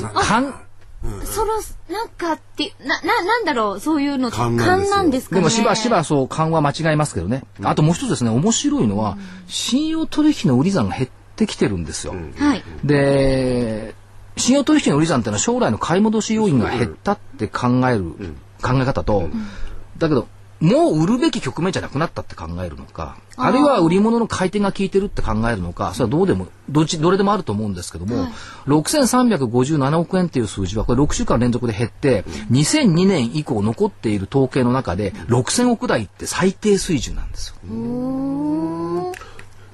[1.22, 1.52] うその、
[1.90, 4.96] なんかって、な、な、なんだろう、そういうの、勘なんですよ。
[4.96, 5.40] なんですかね。
[5.40, 7.44] でもしばしばそう、緩和間違いますけどね。
[7.62, 12.14] あともう一つですね、面白いのは、信用取引の売り算が減ってきてるんですよ。
[12.36, 12.62] はい。
[12.84, 13.94] で、
[14.36, 18.04] 信用取引の売り算っていうのは将来の買い戻し要因が減ったって考える
[18.62, 19.28] 考え方と、
[19.98, 20.28] だけど、
[20.60, 28.26] もう売るべき局面じゃなくなったって考えるのか、あるいは売り物の回転が効いてるって考えるのか、それはどうでも、どっち、どれでもあると思うんですけども、
[28.66, 37.56] 6357億円っていう数字は、これ6週間連続で減って、2002年以降残っている統計の中で、6000億台って最低水準なんですよ。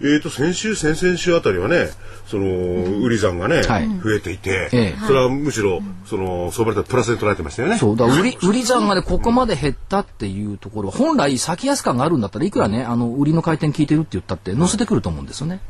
[0.03, 1.91] えーと先週先々週あたりはね
[2.27, 3.89] その売り算がね、はい。
[4.03, 5.07] 増えていて、ええ。
[5.07, 7.79] それはむしろその相場でプラスで捉えてましたよね。
[7.79, 15.61] そう、だ売り、売り算がね、ここまで減ったっていうところ、本来先安感があるんだったらいくらね、あの、売りの回転効いてるって言ったって乗せてくると思うんですよね。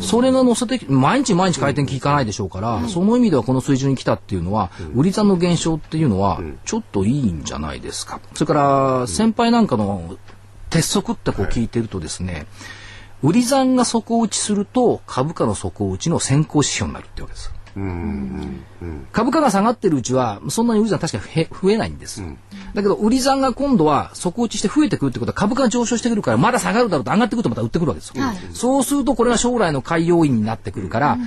[0.00, 8.20] それが乗せてき、毎日毎日回転効かないでしょうから、その意味ではこの水準に来たっていうのは、売り算の減少っていうのは、ちょっといいんじゃないですか。
[8.34, 10.16] それから、先輩なんかの
[10.70, 12.46] 鉄則ってこう聞いてるとですね、
[13.22, 17.52] 売り算が底打ちすると株価の底打ちの先行指標になるってわけです。
[19.12, 22.22] 株価が下がってるうちはそんなに売り算確かにへ増えないんです、
[22.74, 28.08] だけど売り算が今度は底打ちして増えてくるってことは株価が上昇してくるからまだ下がるだろうと上がってくるとまた売ってくるわけです。
[28.08, 31.18] よ、そうするとこれが将来の買い要因になってくるから、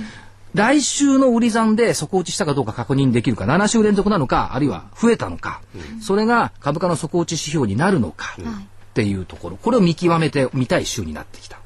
[0.54, 5.62] 来週の売り算で底打ちしたかどうか確認できるか7週連続なのかあるいは増えたのか、
[6.02, 9.56] それが株価の底打ち指標になるのか、っていうところ。
[9.56, 11.61] これを見極めてみたい週になってきた。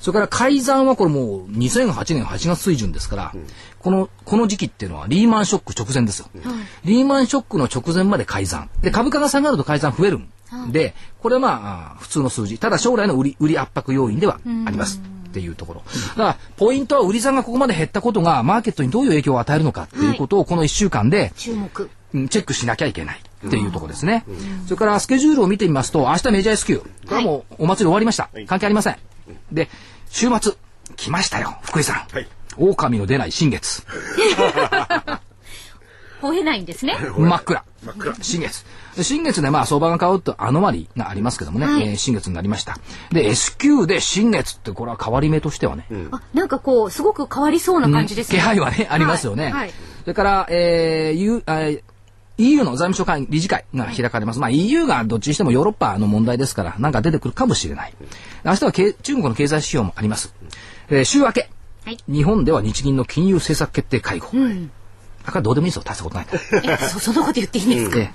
[0.00, 3.32] それから改ざんはこれもう2008年8月水準ですから、
[3.78, 6.28] この、この時期っていうのはリーマンショック直前ですよ。
[6.84, 8.70] リーマンショックの直前まで改ざん。
[8.82, 10.28] で、株価が下がると改ざん増えるん。
[10.72, 12.58] で、これはまあ普通の数字。
[12.58, 15.00] ただ将来の売り、売り圧迫要因ではあります。
[15.28, 15.82] っていうところ。
[16.10, 21.68] だから、ポイントは売り算がここまで減ったことが、マーケットにどういう影響を与えるのかっていうことを、この1週間で、チェ
[22.26, 24.24] ックしなきゃいけないっていうところですね。
[24.64, 28.28] それからスケジュールを見てみますと、明日メジャー S q これはもうお祭り終わりました。
[28.46, 28.96] 関係ありません。
[29.52, 29.68] で、
[30.08, 30.52] 週末、
[30.96, 31.96] 来ましたよ、福井さん。
[32.14, 33.84] はい狼の出ない新月。
[36.22, 36.96] 吠えないんですね。
[37.18, 37.64] 真っ暗。
[37.84, 38.64] 真っ暗新月。
[38.96, 42.78] で新月でまあ相場が変わるとアノマリがありますけどもね、はいえー新月になりました。
[43.10, 48.38] で、S q で新月ってこれは変わり目としてはね、あ、なんかこう、すごく変わりそうな感じですね。
[48.38, 49.50] 気配はね、ありますよね。
[49.50, 49.70] はい。
[50.02, 51.82] それから、えーえー
[52.38, 54.40] EU の財務省会議理事会が開かれます。
[54.40, 57.94] まあ EU がどっちにしてもヨーロッパの問題ですから、なんか出てくるかもしれない。
[58.44, 60.34] 明日はけ中国の経済指標もあります。
[60.88, 61.48] えー週明け、
[61.84, 64.28] はい日本では日銀の金融政策決定会合。
[65.24, 66.74] だからどうでもいいですよ、大したことないから。
[66.74, 68.10] え、そ、そんなこと言っていいんですか、で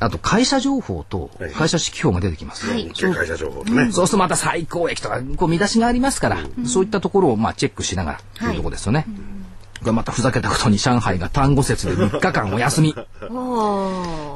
[0.00, 2.68] あと会社情報と会社指標が出てきます。
[2.68, 9.06] はい会社情報とね、そうするとまた最高益とかこう見出しがありますから、そういったところをまあチェックしながらというところですよね。
[9.06, 9.10] こ
[9.86, 12.94] れまたふざけたことに上海が単語節で3日間お休み。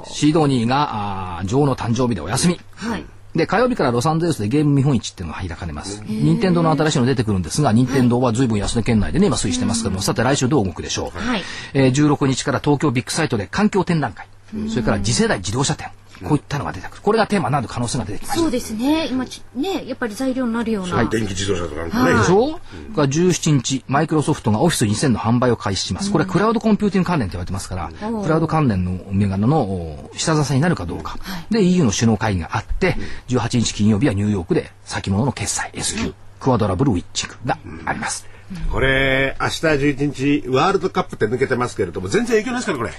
[0.07, 2.61] シドニーがあー女王の誕生日でお休み。
[2.75, 3.05] はい。
[3.35, 6.03] で、火曜日からロサンゼルスでゲーム見本市っていうのが開かれます。
[6.09, 11.19] 任天堂の新しいの出てくるんですが、任天堂は随分安値圏内でね、今推移してますけども、さて来週どう動くでしょう。
[11.19, 11.43] はい
[11.75, 14.27] えー16日から東京ビッグサイトで環境展覧会、
[14.71, 15.89] それから次世代自動車展、
[16.25, 17.03] こういったのが出てくる。
[17.03, 18.41] これがテーマになる可能性が出てきました。
[18.41, 19.07] そうですね。
[19.09, 21.05] 今ち、ね、やっぱり材料になるような。
[21.05, 22.19] 電気自動車とかなんかね。
[22.19, 22.61] でしょ、
[22.95, 26.11] が17日、マイクロソフトがオフィス2000の販売を開始します。
[26.11, 27.91] これはクラウドコンピューティング関連と言われてますから、
[28.23, 31.19] クラウド関連の銘柄のお下支えになるかどうか。
[31.51, 32.97] で、EU の首脳会議があって、
[33.29, 38.28] 18日金曜日はニューヨークで先物の決済 SQ クワドラブルウィッチングがあります。
[38.73, 42.93] これ、明日11日、ワールドカップって抜けてますけれども、全然影響ないですから、これ。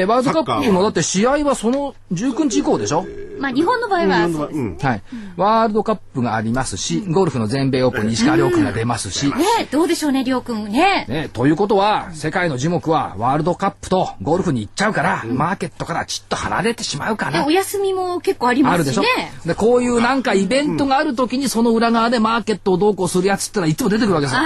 [0.00, 3.06] えー、ワールドカップサッカーはのだって試合はその19日以降でしょ、
[3.38, 4.58] まあ、日本の場合はそうです。
[4.58, 4.76] うん。
[4.80, 5.02] はい。
[5.36, 9.34] ワールドカップがありますし、ゴルフの全米オープンに石川遼君が出ますし、ね、
[9.70, 11.04] どうでしょうね、りょうくんね。
[11.08, 17.50] ね、ということは、世界の樹木はワールドカップとゴルフに行っちゃうから、マーケットからちっと離れてしまうかなでお。
[17.50, 19.02] 休みも結構ありあるでしょ？
[19.02, 19.32] ますしね。
[19.44, 24.40] で、こういうなんかイベントがあるときにその裏側でマーケットをどうこうするやつってのはいつも出てくるわけですよ。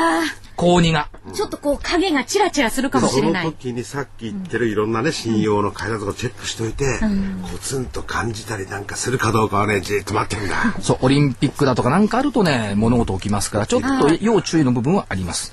[0.59, 1.09] あ高二が。
[1.13, 3.47] あ、ちょっとこう影がチラチラするかもしそのれない。
[3.47, 6.99] 時にさっき言ってるいろんなね、信用の会社とかチェックしといて、
[7.51, 10.75] コツンと感じたりなんかするかどうかはね、じーっと待ってるんだ。
[10.83, 15.53] そう、オリンピックだとかなんかあるとね、物事起きますから、ちょっと要注意の部分はあります。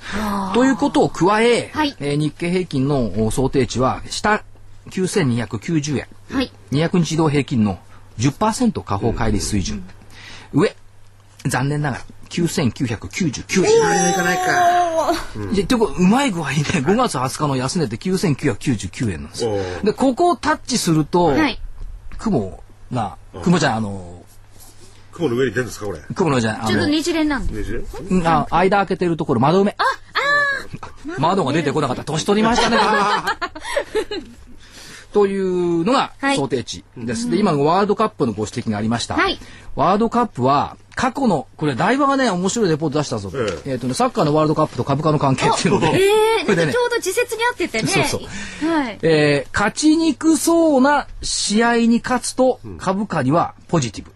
[0.54, 4.42] ということを加え、はいえー日経平均のお想定値は、下
[4.90, 6.06] 9290円。
[6.30, 6.52] はい。
[6.72, 7.78] 200日移動平均の
[8.18, 9.84] 10%下方乖離水準。
[10.52, 10.74] 上、
[11.44, 12.04] 残念ながら
[12.42, 14.10] 9999円。
[14.10, 15.12] いかないか。
[15.54, 19.44] でていうまい具合にね、5月20日の安値って9999円なんです。
[19.84, 21.60] で、ここをタッチすると、はい。
[22.18, 22.62] 雲
[22.92, 24.22] が、雲じゃない、あの、
[25.12, 26.00] 雲の上に出るんですか、これ？
[26.14, 27.54] 雲のじゃない、あの、ちょっとねじれなんで。
[27.54, 29.76] ねじれうんあ間開けてるところ、窓埋め。
[29.78, 32.04] あ、あ窓が出てこなかった。
[32.04, 32.76] 年取りましたね、
[35.16, 37.30] というのがはい想定値です。
[37.30, 39.14] で、今のワールドカップのご指摘がありました。
[39.14, 39.38] はい
[39.74, 43.30] ワールドカップは、過去の、これ、台場がね、面白いレポート出したぞ。
[43.34, 47.88] ええっ、とね、サッカーのワールドカップと株価の関係っていうので、 ええ これでねちょうど時節に合っててね。
[47.88, 48.98] そうそうはい。
[49.02, 54.15] えー勝ちにくそうな試合に勝つと、株価にはポジティブ。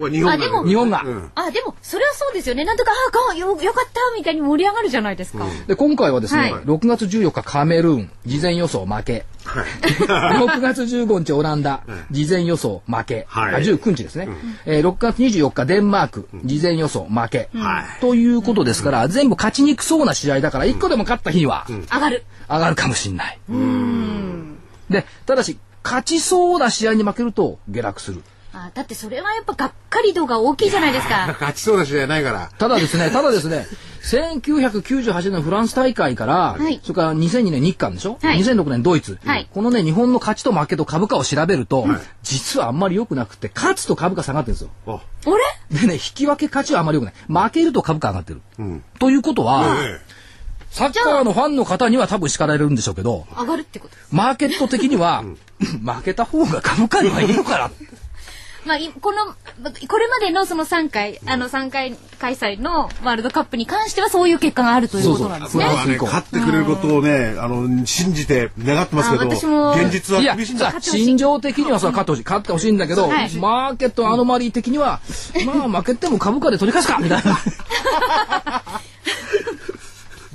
[0.00, 1.02] これ日本あでも日本が。
[1.04, 2.64] うんあ、でも、それはそうですよね。
[2.64, 2.90] なんとか、
[3.30, 5.44] あ、よ、よかった、みたいに盛り上がるじゃないですか。
[5.66, 9.26] で、今回はですね、はい6月14日カメルーン、事前予想負け。
[9.44, 13.26] 6月15日オランダ、事前予想負け。
[13.28, 14.28] はいあ19日ですね、
[14.64, 17.50] えー6月24日デンマーク、事前予想負け。
[17.54, 22.24] はいということですから、全部勝ちにくそうな試合だから、1個でも勝った日には上がる。
[22.48, 23.38] 上がるかもしれない。
[24.88, 28.22] で、ただし、勝ちそうな試合に負けると下落する。
[28.52, 31.28] あ、だってそれはやっぱがっかり度が大きいじゃないですか。
[31.40, 32.50] 勝ちそうな試合ないから。
[32.58, 33.66] ただですね、 ただですね、
[34.02, 41.86] 1998年のフランス大会から、はいそれから2002年日韓でしょ、はい2006年ドイツ、はいこのね、日本の勝ちと負けと株価を調べると、
[42.22, 44.70] 実はあんまり良くなくて、勝つと株価下がってるんですよ。
[44.86, 45.30] あ、あ
[45.70, 45.80] れ？
[45.80, 47.44] でね、引き分け勝ちはあんまり良くない。
[47.46, 48.42] 負けると株価上がってる。
[48.58, 48.84] うん。
[48.98, 50.00] ということは、え
[50.70, 53.94] サッカーのファンの方には多分叱られるんでしょうけど、上がるってこと。
[54.12, 55.24] マーケット的には、
[55.84, 57.70] 負けた方が株価にはいいのかな。
[58.64, 59.26] まあ、いこの、
[59.88, 65.64] これまでのその3回、あの3回開催のワールドカップに関してはそういう結果があるということなんですね。
[65.64, 65.76] そうそう。
[65.76, 69.72] まあね、勝ってくれることをね、あの、信じて願ってますけど、あ私も。
[69.72, 70.72] 現実はいや厳しいんだ。
[70.72, 70.80] さ。
[70.80, 72.24] 心情的にはさ勝ってほしい。
[72.24, 73.34] 勝ってほしいんだけど、はい。
[73.36, 75.00] マーケットアノマリー的には
[75.46, 77.38] まあ負けても株価で取り返すかみたいな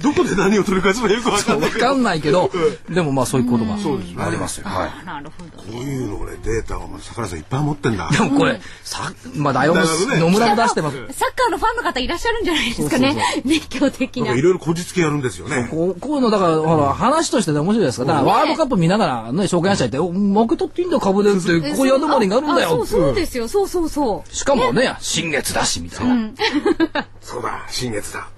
[0.06, 1.80] どこで何を取り返すのかよくわかんないけど。
[1.80, 2.52] 分かんないけど
[2.90, 5.64] でもまあそういうことがそうですねありますよ、はいあなるほど。
[5.64, 8.10] こういうのをね、データを桜井さんいっぱい持ってんだ。
[8.12, 13.16] でもこれ、さまあ大王もだからね野村も出してますサッカーのファンの方いらっしゃるんじゃないですかね。
[13.44, 14.42] 熱狂的ない。
[14.42, 15.68] ろいろこじつけやるんですよね。
[15.72, 23.48] こうこういうのだからほら話としてね面白いですからだからワールドカップ見ながらね証券者行ってお負け取っていいんだよ株でってこういうアドマリンがあるんだよあそうそうですよ。
[23.48, 24.34] そうそうそう。
[24.34, 26.32] しかもね新月だしみたいな、
[27.22, 28.30] そうだ、新月だ。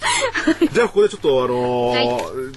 [0.72, 2.54] じゃあここでちょっとあのー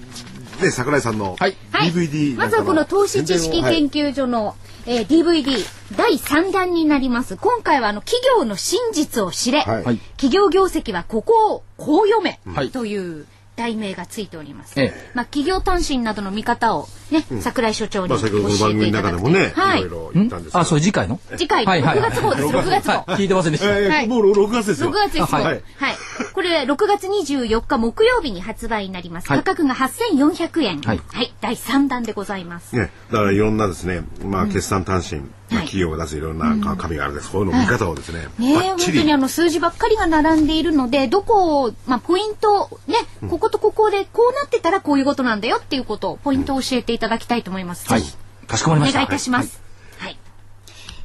[0.61, 1.55] ね、桜井さんのはい。
[1.73, 5.65] DVD まずはこの投資知識研究所の、えー DVD
[5.95, 7.37] 第3弾になります。
[7.37, 9.83] 今回はあの企業の真実を知れ、はい。
[9.83, 9.97] はい。
[10.17, 12.71] 企業業績はここをこう読め、はい。
[12.71, 13.25] という
[13.55, 14.73] 題名がついております。
[14.77, 19.81] えまあ企業単身などの見方をね、桜井所長にまあ先ほどこの番組の中でもね、はい。
[19.81, 20.59] いろいろ言ったんですけど。
[20.59, 21.19] あそれ次回の？
[21.37, 22.47] 次回はいはい6月号です。
[22.47, 22.91] 6月号。
[22.91, 23.11] はい。
[23.11, 23.83] 聞いてませんでした、はい。
[23.83, 24.89] えーもう6月ですよ。
[24.89, 25.21] 6月です。
[25.23, 25.57] ははい。
[25.57, 25.61] い。
[26.33, 29.29] これ6月24日木曜日に発売になります。
[29.29, 30.81] はい価格が8400円。
[30.81, 31.33] ははいい。
[31.41, 32.75] 第3弾でございます。
[32.75, 37.31] ね、だからいろんなですね、まあ決算単身、まあはい企業が出すいろんな紙があるんです。
[37.31, 42.95] こういうの見方をですね、ね本当にあの数字ばっかりが並んでいるので、どこを、まあ、ポイント、ね、
[43.29, 47.87] こことここでこうなってたらこういうことなんだよっていうことを、ポイントを教えていただきたいと思います。
[47.89, 48.03] はい
[48.49, 49.61] かしこまりましたお願いいたします。
[49.61, 49.68] はい。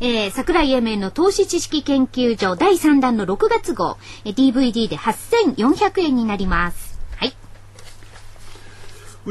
[0.01, 6.99] えー、桜井英明の投資知識研究所第3弾の6月号、えー DVD で8400円になります。
[7.17, 7.35] はい。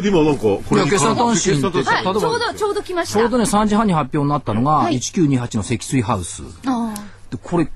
[0.01, 1.93] で今なんかこいや決算短信決算短信。
[1.93, 3.19] はい、ちょうど、ちょうど来ました。
[3.19, 4.95] ちょうどね3時半に発表になったのが、はい。
[4.95, 6.43] 1928の積水ハウス。
[6.65, 6.93] あ
[7.29, 7.69] でこれ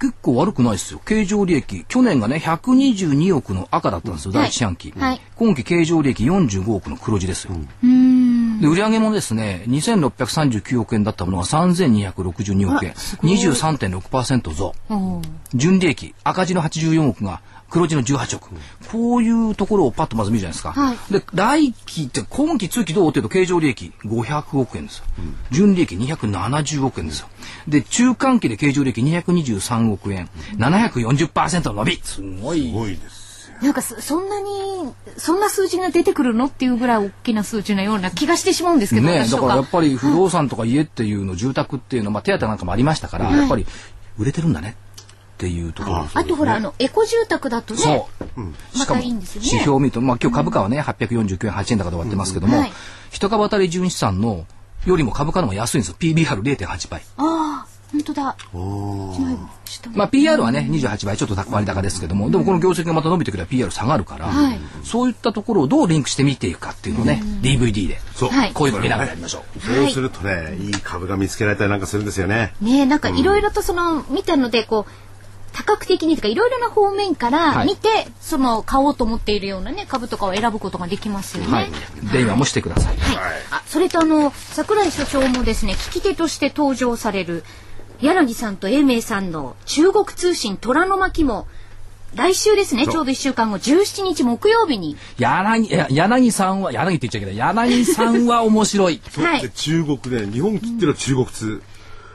[0.00, 1.00] 結構悪くないですよ。
[1.04, 5.20] 経常利益去年がね122億の赤だったんですよ、第一四半期、はい。
[5.36, 8.29] 今期経常利益45億の黒字ですよ、ーうーん。
[8.60, 12.92] で売上もですね2639億円だったものが3262億円。
[12.92, 14.74] 23.6%増。
[14.88, 17.40] おー純利益赤字の84億が
[17.70, 18.50] 黒字の18億、
[18.90, 20.96] こういうところをパッとまず見るじゃないですか、はい。
[21.12, 25.04] で来期って今期通期どうっていうと経常利益500億円ですよ、
[25.52, 27.28] 純利益270億円ですよ。
[27.68, 30.28] で中間期で経常利益223億円。
[30.56, 32.00] 740%の伸び。
[32.02, 32.70] すごい。
[32.70, 33.19] すごいです
[33.62, 34.48] なんかそそんなに
[35.16, 43.66] そんな数字が出てくるのっていうぐらい大きな数字のような気がしてしまうんですけど、ねだからやっぱり不動産とか家っていうの、住宅っていうの、まあ、手当なんかもありましたから、やっぱり
[44.18, 44.76] 売れてるんだね
[45.34, 49.48] っていうところですあとほらあのエコ住宅だとねそう、またいいんですよね。
[49.48, 52.72] 指標を見ると、まあ、今日株価はね、849円8円高で終わってますけども、はい。
[53.10, 54.46] 一株当たり純資産の
[54.86, 55.96] よりも株価の方が安いんですよ。
[55.98, 57.02] PBR0.8 倍。
[57.18, 57.49] ああ
[57.92, 58.36] 本当だ。
[59.64, 64.58] 下まあ PR はね28倍ちょっと割高ですけどもでもこの業績がまた伸びてくれば PR 下がるから、はい。
[64.84, 68.28] そういったところをどうリンクして見ていくかっていうのをね、DVD でそう。
[68.30, 68.52] はい。
[68.52, 69.60] こういうの見ながらやりましょう。
[69.60, 72.54] そうするとねいい株が見つけられたりなんかするんですよね。
[72.60, 74.92] ねえなんかいろいろとその見たのでこう
[75.52, 77.66] 多角的にとかいろいろな方面からはい。
[77.66, 81.52] 見て、その買おうと思っているようなね株とかを選ぶことができますよね。
[81.52, 81.70] はい、
[82.12, 82.96] 電話もしてください。
[82.96, 87.44] はい、あそれとあの桜井所長もですね聞き手として登場される
[88.00, 91.46] 柳さんと英明さんの中国通信虎の巻も
[92.14, 92.86] 来週ですね。
[92.86, 94.96] ちょうど1週間後17日木曜日に。
[95.18, 97.36] 柳いや柳さんは柳って言っちゃいけない。
[97.36, 99.00] 柳さんは面白い。
[99.16, 99.42] はい。
[99.42, 101.46] で中国で日本切ってる中国通。
[101.56, 101.69] い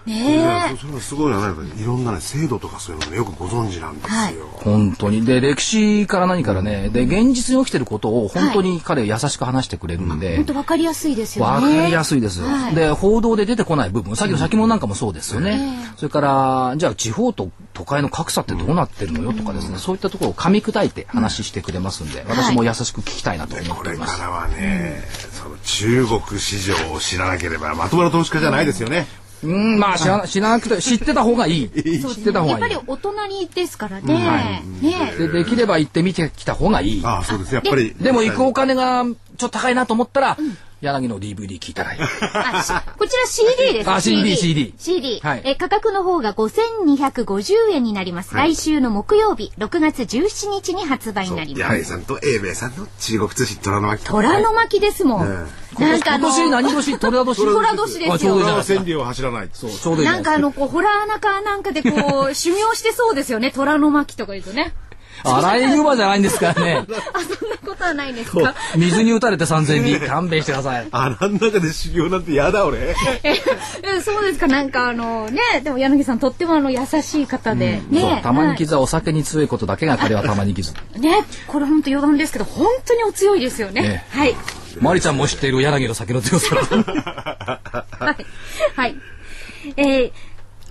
[0.05, 0.75] ねやえ。
[0.75, 5.25] そそれはすごいななんかいろんなね制度とかそういうのねよくご存知なんですよ、本当に。
[5.25, 11.77] で歴史から何からねで現実に起きてることを本当に彼優しく話してくれるんで、本当わかりやすいですよわね。
[11.77, 12.39] かりやすいです。
[12.39, 12.75] よ、はい。
[12.75, 29.07] で報道で出てこない部分さっきの先物なんかもそうですよね、それからじゃあ地方と都会の格差ってどうなってるのよとかですね、そういったところを噛み砕いて話してくれますんで、私も優しく聞きたいなと思こっております、れからはね、その中国市場を知らなければまともな投資家じゃないですよね。
[29.45, 34.63] うんまあ知らな知らなくて知ってた方がいい 知っってた方がいいぱりお隣ですからね。
[34.81, 37.55] ねでできれば行ってみてきた方がいいああ、そうです。
[37.55, 37.95] やっぱり。
[37.99, 39.03] でも行くお金が
[39.37, 40.37] ちょっと高いなと思ったら、
[40.81, 43.89] 柳の DVD 聞いたらいいこちら CD です。
[43.89, 45.19] あ CD CD CD。
[45.21, 48.35] はいえ価格の方が5250円になります。
[48.35, 51.61] 来週の木曜日、6月17日に発売になります。
[51.61, 54.05] 柳井さんと英明さんの中国通信虎の巻。
[54.05, 55.47] 虎の巻ですもん。
[55.79, 59.49] なんかあの、今年何年虎年虎年ですよあちょうどいいじゃないですか千里を走らない。
[59.53, 63.51] そうちょうどいいななんかかあの、こう、ホラー中なんかでこう、修行してそうですよね。
[63.51, 64.73] 虎の巻とか言うとね。
[65.23, 66.85] アライグマじゃないんですからね。
[67.13, 70.07] あ、そんなことはないんですか水に打たれて3000尾。
[70.07, 70.87] 勘弁してください。
[70.91, 72.95] 穴の中で修行なんて嫌だ俺。
[73.23, 73.41] え
[73.83, 74.47] えそうですか。
[74.47, 77.81] なんかあの、ね、でも柳さんとってもあの、優しい方で。
[77.89, 78.19] ね。
[78.23, 80.73] たまに傷はお酒に強いことだけが彼はたまに傷。
[80.97, 83.81] ね、これ本当余談ですけど、本当にお強いですよね。
[83.81, 84.35] ねはい。
[84.81, 86.55] マリちゃんも知っている柳の酒の強さ。
[86.55, 87.59] は
[88.17, 88.25] い。
[88.75, 88.95] はい。
[89.77, 90.11] えー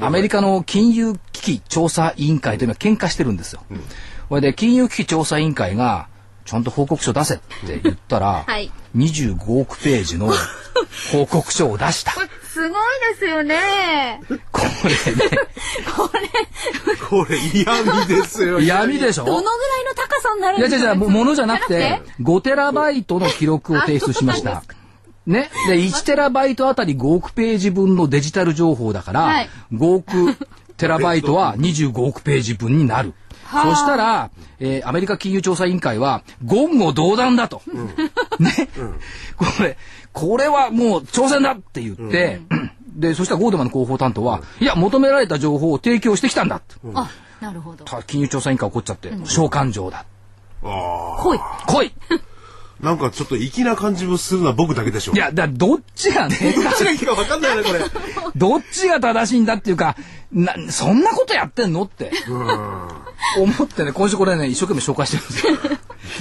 [0.04, 3.62] アメリカの金融危機調査委員会というのは喧嘩してるんですよ。
[4.28, 6.08] これで金融危機調査委員会が、
[6.44, 10.32] ちゃんと報告書出せって言ったら、はい25億ページの
[11.12, 12.14] 報告書を出した。
[12.54, 12.70] すごい
[13.14, 14.20] ですよね。
[14.52, 15.28] これね、
[15.96, 18.60] これ、これ嫌味ですよ。
[18.60, 19.24] 闇でしょ？
[19.24, 24.62] どのぐらいの高さになるいや違う違う、んですかもものじゃなくてじゃなく、5テラバイトの記録を提出しました。
[25.26, 25.50] ね？
[25.68, 30.36] で、1テラバイトあたり5億ページ分のデジタル情報だから、はい5億
[30.76, 33.14] テラバイトは25億ページ分になる。
[33.44, 34.30] はあそしたら、
[34.60, 37.62] えーアメリカ金融調査委員会は、言語道断だと。
[38.38, 38.68] ね、
[39.36, 39.76] これ、
[40.12, 42.40] これはもう挑戦だって言って、
[42.86, 46.76] で、そしたらゴールドマンの広報担当は、いや、求められた情報を提供してきたんだと。
[46.94, 47.84] あ、なるほど。
[47.84, 50.04] た金融調査委員会怒っちゃって、召喚状だ。
[50.62, 51.38] あほい。
[51.66, 52.33] 来いあ。
[52.84, 55.12] なんかちょっと粋な感じもするのは僕だけでしょ。
[55.12, 57.80] いや、だどっちがね、 どっちがいいかわかんないね、これ。
[58.36, 59.96] どっちが正しいんだっていうか、
[60.32, 62.12] な、そんなことやってんのって。
[63.38, 65.62] 思ってね、今週これね、一生懸命紹介してるんで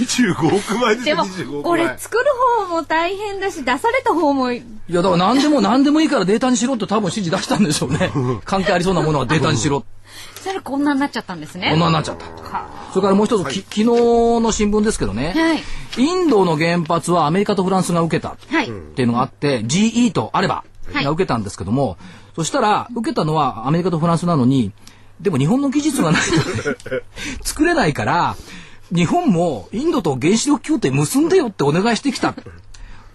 [0.07, 0.33] すよ。
[0.33, 1.99] 25億枚ですよ、でも25、億これ枚。
[1.99, 2.25] 作る
[2.59, 8.11] 方も大変だし、出された方も、いや、だから何でも何でもいいからデータにしろって多分指示出したんでしょうね。
[8.45, 9.83] 関係ありそうなものはデータにしろ。
[10.43, 11.69] そしたらこんなになっちゃったんですね。
[11.71, 12.25] こんなになっちゃった。
[12.91, 15.59] それからもう一つ、き昨日の新聞ですけどね、はい
[15.97, 18.65] インドの原発はアメリカとフランスが受けたっはい。
[18.95, 21.97] ていうのがあって、GE とあればはいが受けたんですけども、
[22.35, 24.71] そしたら、受けたのはアメリカとフランスなのに、
[25.21, 26.27] でも日本の技術がないと
[27.47, 28.35] 作れないから、
[28.93, 32.35] 日本もインドと原子力協定結んでよってお願いしてきた。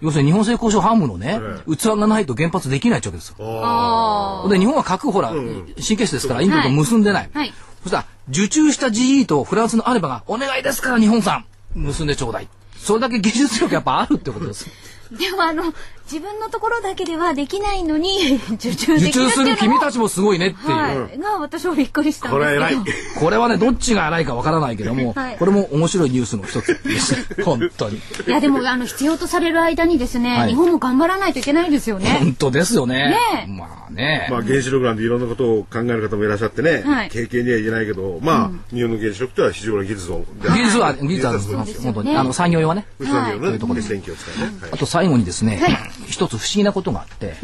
[0.01, 3.37] 要するに日本製交渉ハムのね、器がないと原発できないってわけですよ。
[3.41, 7.31] あで、日本は核ほら、神経質ですから、インドと結んでない。
[7.33, 11.45] はいそしたら、受注した GE とフランスのアレバが、お願いですから、日本さん、
[11.75, 12.49] 結んでちょうだい。
[12.77, 14.67] それだけ技術力やっぱあるってことです。
[15.17, 15.73] でもあの、
[16.11, 20.77] 自分のところだけではできないのに、 受注で受きるっていうのも注する君たちもすごいねっていう。
[20.77, 21.19] はい。
[21.19, 23.21] が、私もびっくりしたんこれは偉いですけど。
[23.27, 27.43] これはね、どっちが偉いかわからないけども、はいこれも面白いニュースの一つです。
[27.45, 27.97] 本当に。
[27.97, 32.19] いや、でも、あの、必要とされる間にですね、はい日本も頑張らないといけないですよね。
[32.21, 33.11] 本当ですよね。
[33.11, 34.29] ねえまあね。
[34.31, 40.25] まあ原子力なんていろんなことを考える方もいらっしゃってね、はい経験には言えないけど、まあ、日本の原子力とは非常な技術を。
[40.43, 42.17] 技術は、技術はあるんです技ですよね本当に。
[42.17, 42.87] あの、産業用はね。
[42.99, 44.59] うちのはいね、熱電気を使うね。
[44.61, 45.61] はいあと最後にですね、
[46.09, 47.37] 一つ不思議なことがあって、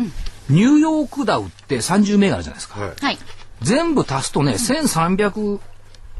[0.49, 2.81] ニューヨークダウって30銘柄じゃないですか。
[2.81, 2.95] はい。
[3.01, 3.19] はい。
[3.63, 5.61] 全部足すとね、1300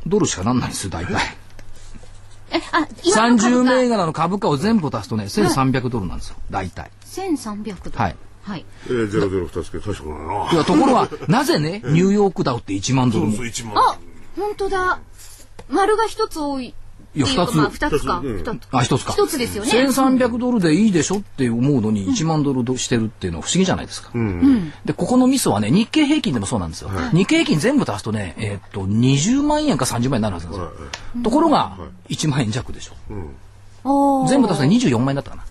[0.07, 1.37] ドルしかなんないんですよ、大体。
[2.53, 6.93] え、あ、今の30株銘価柄の株価を全部足すとね、1300ドルなんですよ、大体。
[7.05, 7.99] 1300ドル。
[7.99, 8.17] はい。
[8.45, 8.65] はい。
[8.87, 10.53] えー、ゼロゼロ二つけ大したことないな。
[10.53, 13.47] いやところが、なぜね、ニューヨークダウって1万ドルもそうそう、。
[13.49, 13.75] 一万。
[13.77, 13.99] あ、
[14.37, 15.01] 本当だ。
[15.69, 16.75] 丸が一つ多い。
[17.15, 18.21] いや二つまあ二つか。
[18.21, 18.59] 二つ。
[18.73, 19.13] あ、一つか。
[19.13, 19.71] 一つですよね。
[19.71, 24.11] 1300ドルでいいでしょって思うのに1万ドルしてるっていうのは不思議じゃないですか。
[24.85, 26.91] で、ここのミスはね、日経平均でもそうなんですよ。
[27.13, 31.23] 日経平均全部足すとね、えーっと、20万円か30万円になるはずなんですよ。
[31.23, 32.93] ところが、1万円弱でしょ。
[33.85, 35.45] おー全部足すと24万円だったかな。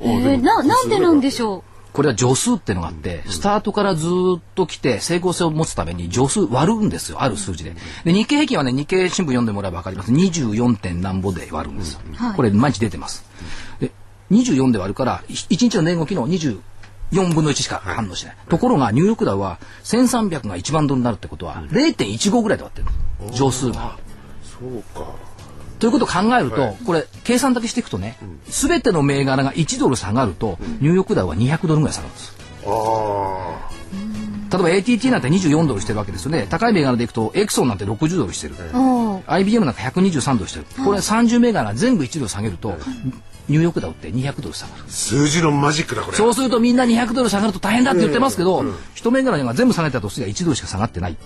[0.00, 1.64] えー、な、なんでなんでしょ
[1.96, 7.74] これは助数っていうのがあって、スタートからずーっと来て、整合性を持つために助数割るんですよ、ある数字で。
[8.04, 10.12] で、日経平均はね、日経新聞読んでもらえばわかります。
[10.12, 10.76] 24.
[10.76, 12.00] 点何ぼで割るんですよ。
[12.16, 13.24] はいこれ、毎日出てます。
[13.80, 13.92] で、
[14.30, 16.60] 24で割るから、1日の値動きの24
[17.34, 18.36] 分の1しか反応しない。
[18.50, 22.90] ところが、ニューヨークダウは、1300が1万ドルになるってことは、0.15ぐらいで割って
[23.22, 23.38] るんです。
[23.38, 23.96] 乗数が。
[24.44, 25.25] そうか。
[25.86, 28.18] ということを考えると、これ、計算だけしていくとね、
[28.50, 32.36] すべての銘柄が1ドル下がると、ニューヨークダウは200ドルぐらい下がるんです。
[32.66, 33.68] あ
[34.50, 36.48] 例えば ATT なんて24ドルしてるわけですよね。
[36.50, 38.54] 高い銘柄でいくと、エクソンなんて60ドルしてる。
[38.54, 38.76] う。
[38.76, 40.66] おー IBM なんか123ドルしてる。
[40.84, 42.76] これ30銘柄全部1ドル下げると、
[43.48, 44.82] ニューヨークダウって200ドル下がる。
[44.88, 44.90] あ。
[44.90, 46.16] 数字のマジックだ、これ。
[46.16, 48.64] そうするとみんな200ドル下がると大変だって言ってますけど、
[48.96, 51.16] 一銘柄が全部下げたとすれば1ドルしか下がってない。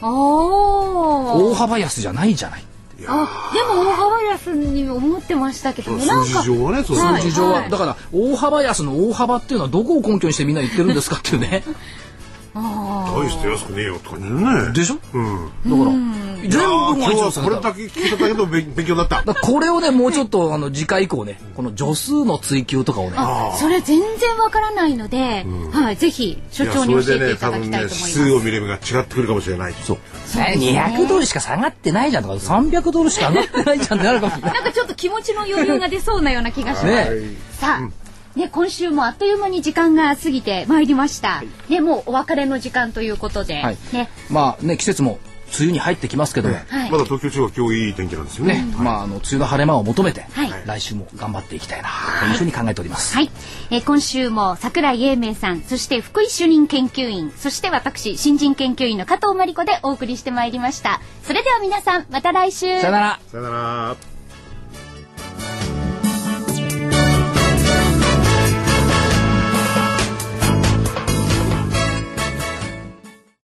[0.00, 2.67] おー大幅安じゃないじゃない。
[3.06, 6.06] あ、でも大幅安に思ってましたけどね。
[6.06, 11.62] なん数か、字上はね、数字上は、だから大幅安の大幅っていうのはどこを根拠にしてみんな言ってるんですかっていうね。
[12.54, 14.72] 大して安くねえよとかね。
[14.72, 14.98] でしょ？
[15.12, 15.50] うん。
[15.64, 15.90] だから、
[16.40, 17.40] 全部が1ド今日。
[17.40, 19.22] これだけ聞いただけど勉勉強になった。
[19.34, 28.12] これをね、もうちょっと、あの、次回以降ね、この助数の追求とかをね、あ、それ全然わからないので、はい、ぜひ所長に教えていただきたいと思います。
[28.12, 29.74] 数を見れば違ってくるかもしれない。
[29.82, 29.98] そう。
[30.36, 34.54] え200ドルしか下がってないじゃんとか300 ドルしか上がってないじゃんってなるかもしれない。
[34.54, 36.84] なんかちょっと気持ちの余裕が出そうなような気がします。
[36.86, 37.06] ね
[37.60, 37.88] さあ、
[38.38, 41.42] ね、今週もあっという間に時間が過ぎてまいりました。
[41.68, 45.18] ね、もうお別れの時間ということで、はいね、まあね、季節も
[45.48, 48.64] 梅雨に入ってきますけど、ね、はいまだ東京地方は今日いい天気なんですよね。
[48.76, 51.88] まああの梅雨の晴れ間を求めて、はい来週も頑張っていきたいな
[52.20, 53.16] というふうに考えております。
[53.16, 53.30] はい、
[53.70, 61.00] えー今週も桜井英明さん、そして福井主任研究員、そして私、新人研究員の加藤真理子でお送りしてまいりました。
[61.24, 62.80] それでは皆さん、また来週。
[62.80, 63.20] さよなら。
[63.26, 64.17] さよなら。